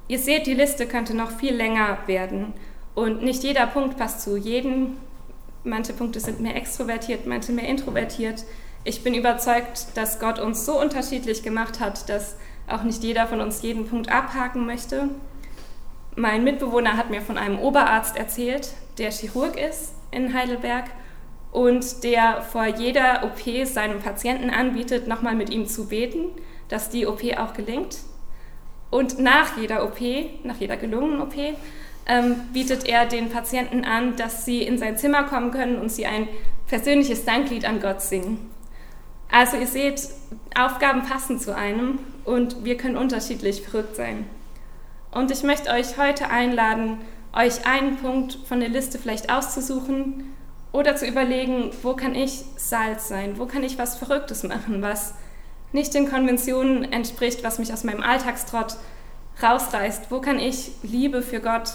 Ihr 0.07 0.19
seht, 0.19 0.45
die 0.45 0.53
Liste 0.53 0.87
könnte 0.87 1.15
noch 1.15 1.31
viel 1.31 1.53
länger 1.53 1.97
werden 2.05 2.53
und 2.95 3.23
nicht 3.23 3.43
jeder 3.43 3.67
Punkt 3.67 3.97
passt 3.97 4.21
zu 4.21 4.37
jedem. 4.37 4.97
Manche 5.63 5.93
Punkte 5.93 6.19
sind 6.19 6.39
mehr 6.39 6.55
extrovertiert, 6.55 7.25
manche 7.25 7.51
mehr 7.51 7.67
introvertiert. 7.67 8.45
Ich 8.87 9.03
bin 9.03 9.13
überzeugt, 9.13 9.87
dass 9.95 10.17
Gott 10.17 10.39
uns 10.39 10.65
so 10.65 10.79
unterschiedlich 10.79 11.43
gemacht 11.43 11.81
hat, 11.81 12.07
dass 12.07 12.37
auch 12.67 12.83
nicht 12.83 13.03
jeder 13.03 13.27
von 13.27 13.41
uns 13.41 13.61
jeden 13.61 13.85
Punkt 13.85 14.09
abhaken 14.09 14.65
möchte. 14.65 15.09
Mein 16.15 16.45
Mitbewohner 16.45 16.95
hat 16.95 17.09
mir 17.09 17.21
von 17.21 17.37
einem 17.37 17.59
Oberarzt 17.59 18.15
erzählt, 18.15 18.69
der 18.97 19.11
Chirurg 19.11 19.59
ist 19.59 19.91
in 20.11 20.33
Heidelberg 20.33 20.85
und 21.51 22.05
der 22.05 22.41
vor 22.41 22.65
jeder 22.65 23.25
OP 23.25 23.67
seinem 23.67 23.99
Patienten 23.99 24.49
anbietet, 24.49 25.05
nochmal 25.05 25.35
mit 25.35 25.49
ihm 25.49 25.67
zu 25.67 25.89
beten, 25.89 26.29
dass 26.69 26.89
die 26.89 27.07
OP 27.07 27.23
auch 27.37 27.51
gelingt. 27.51 27.97
Und 28.89 29.19
nach 29.19 29.57
jeder 29.57 29.83
OP, 29.83 29.99
nach 30.45 30.61
jeder 30.61 30.77
gelungenen 30.77 31.21
OP, 31.21 31.35
ähm, 32.05 32.35
bietet 32.53 32.87
er 32.87 33.05
den 33.05 33.31
Patienten 33.31 33.83
an, 33.83 34.15
dass 34.15 34.45
sie 34.45 34.63
in 34.63 34.77
sein 34.77 34.97
Zimmer 34.97 35.23
kommen 35.23 35.51
können 35.51 35.77
und 35.77 35.91
sie 35.91 36.05
ein 36.05 36.29
persönliches 36.67 37.25
Danklied 37.25 37.65
an 37.65 37.81
Gott 37.81 38.01
singen. 38.01 38.55
Also 39.31 39.57
ihr 39.57 39.67
seht, 39.67 40.01
Aufgaben 40.57 41.03
passen 41.03 41.39
zu 41.39 41.55
einem 41.55 41.99
und 42.25 42.63
wir 42.63 42.77
können 42.77 42.97
unterschiedlich 42.97 43.61
verrückt 43.61 43.95
sein. 43.95 44.25
Und 45.11 45.31
ich 45.31 45.43
möchte 45.43 45.71
euch 45.71 45.97
heute 45.97 46.29
einladen, 46.29 46.99
euch 47.33 47.65
einen 47.65 47.97
Punkt 47.97 48.39
von 48.47 48.59
der 48.59 48.69
Liste 48.69 48.97
vielleicht 48.97 49.31
auszusuchen 49.31 50.33
oder 50.71 50.95
zu 50.95 51.07
überlegen, 51.07 51.71
wo 51.81 51.93
kann 51.93 52.15
ich 52.15 52.43
Salz 52.55 53.07
sein, 53.07 53.37
wo 53.37 53.45
kann 53.45 53.63
ich 53.63 53.77
was 53.77 53.97
Verrücktes 53.97 54.43
machen, 54.43 54.81
was 54.81 55.13
nicht 55.71 55.93
den 55.93 56.09
Konventionen 56.09 56.91
entspricht, 56.91 57.43
was 57.43 57.59
mich 57.59 57.73
aus 57.73 57.83
meinem 57.83 58.01
Alltagstrott 58.01 58.77
rausreißt, 59.41 60.09
wo 60.09 60.19
kann 60.19 60.39
ich 60.39 60.71
Liebe 60.83 61.21
für 61.21 61.39
Gott 61.39 61.71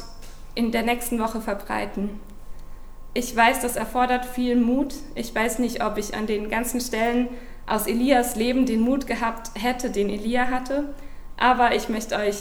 in 0.55 0.73
der 0.73 0.83
nächsten 0.83 1.19
Woche 1.19 1.41
verbreiten. 1.41 2.21
Ich 3.15 3.37
weiß, 3.37 3.61
das 3.61 3.77
erfordert 3.77 4.25
viel 4.25 4.57
Mut. 4.57 4.95
Ich 5.15 5.35
weiß 5.35 5.59
nicht, 5.59 5.85
ob 5.85 5.99
ich 5.99 6.15
an 6.15 6.27
den 6.27 6.49
ganzen 6.49 6.81
Stellen 6.81 7.29
aus 7.67 7.87
Elias 7.87 8.37
Leben 8.37 8.65
den 8.65 8.81
Mut 8.81 9.07
gehabt 9.07 9.51
hätte, 9.55 9.91
den 9.91 10.09
Elia 10.09 10.49
hatte. 10.49 10.95
Aber 11.37 11.75
ich 11.75 11.89
möchte 11.89 12.17
euch 12.17 12.37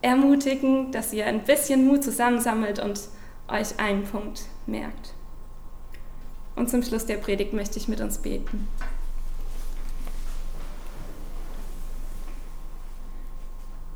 ermutigen, 0.00 0.92
dass 0.92 1.12
ihr 1.12 1.26
ein 1.26 1.44
bisschen 1.44 1.86
Mut 1.86 2.04
zusammensammelt 2.04 2.78
und 2.78 3.00
euch 3.48 3.78
einen 3.78 4.04
Punkt 4.04 4.46
merkt. 4.66 5.12
Und 6.54 6.70
zum 6.70 6.82
Schluss 6.82 7.04
der 7.04 7.16
Predigt 7.16 7.52
möchte 7.52 7.78
ich 7.78 7.86
mit 7.86 8.00
uns 8.00 8.18
beten. 8.18 8.68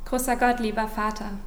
Großer 0.05 0.35
Gott, 0.35 0.59
lieber 0.59 0.87
Vater, 0.87 1.39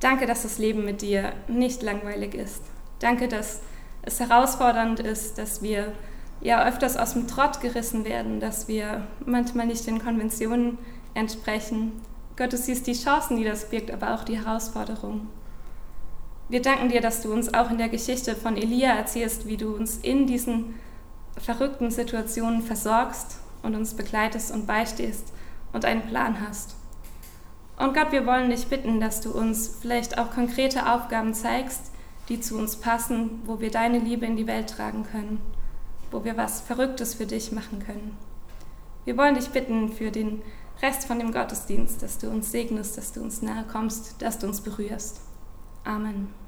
danke, 0.00 0.26
dass 0.26 0.42
das 0.42 0.58
Leben 0.58 0.84
mit 0.84 1.02
dir 1.02 1.32
nicht 1.46 1.82
langweilig 1.82 2.34
ist. 2.34 2.62
Danke, 3.00 3.28
dass 3.28 3.60
es 4.02 4.20
herausfordernd 4.20 5.00
ist, 5.00 5.38
dass 5.38 5.62
wir 5.62 5.92
ja 6.40 6.66
öfters 6.66 6.96
aus 6.96 7.14
dem 7.14 7.26
Trott 7.26 7.60
gerissen 7.60 8.04
werden, 8.04 8.40
dass 8.40 8.68
wir 8.68 9.06
manchmal 9.26 9.66
nicht 9.66 9.86
den 9.86 10.02
Konventionen 10.02 10.78
entsprechen. 11.14 12.00
Gott, 12.36 12.52
du 12.52 12.56
siehst 12.56 12.86
die 12.86 12.94
Chancen, 12.94 13.36
die 13.36 13.44
das 13.44 13.68
birgt, 13.68 13.90
aber 13.90 14.14
auch 14.14 14.24
die 14.24 14.38
Herausforderungen. 14.38 15.28
Wir 16.48 16.62
danken 16.62 16.88
dir, 16.88 17.00
dass 17.00 17.22
du 17.22 17.32
uns 17.32 17.52
auch 17.52 17.70
in 17.70 17.78
der 17.78 17.88
Geschichte 17.88 18.34
von 18.34 18.56
Elia 18.56 18.94
erzählst, 18.94 19.46
wie 19.46 19.56
du 19.56 19.74
uns 19.74 19.98
in 19.98 20.26
diesen 20.26 20.74
verrückten 21.36 21.90
Situationen 21.90 22.62
versorgst 22.62 23.38
und 23.62 23.74
uns 23.74 23.94
begleitest 23.94 24.50
und 24.52 24.66
beistehst 24.66 25.32
und 25.72 25.84
einen 25.84 26.02
Plan 26.02 26.38
hast. 26.46 26.74
Und 27.78 27.94
Gott, 27.94 28.12
wir 28.12 28.26
wollen 28.26 28.50
dich 28.50 28.66
bitten, 28.66 29.00
dass 29.00 29.20
du 29.20 29.30
uns 29.30 29.70
vielleicht 29.80 30.18
auch 30.18 30.30
konkrete 30.30 30.92
Aufgaben 30.92 31.34
zeigst, 31.34 31.89
die 32.30 32.40
zu 32.40 32.56
uns 32.56 32.76
passen, 32.76 33.42
wo 33.44 33.60
wir 33.60 33.70
deine 33.70 33.98
Liebe 33.98 34.24
in 34.24 34.36
die 34.36 34.46
Welt 34.46 34.70
tragen 34.70 35.04
können, 35.04 35.40
wo 36.10 36.24
wir 36.24 36.36
was 36.36 36.60
Verrücktes 36.60 37.14
für 37.14 37.26
dich 37.26 37.52
machen 37.52 37.80
können. 37.84 38.16
Wir 39.04 39.16
wollen 39.16 39.34
dich 39.34 39.50
bitten 39.50 39.92
für 39.92 40.10
den 40.10 40.40
Rest 40.80 41.06
von 41.06 41.18
dem 41.18 41.32
Gottesdienst, 41.32 42.02
dass 42.02 42.18
du 42.18 42.30
uns 42.30 42.50
segnest, 42.52 42.96
dass 42.96 43.12
du 43.12 43.20
uns 43.20 43.42
nahe 43.42 43.64
kommst, 43.64 44.22
dass 44.22 44.38
du 44.38 44.46
uns 44.46 44.60
berührst. 44.60 45.20
Amen. 45.84 46.39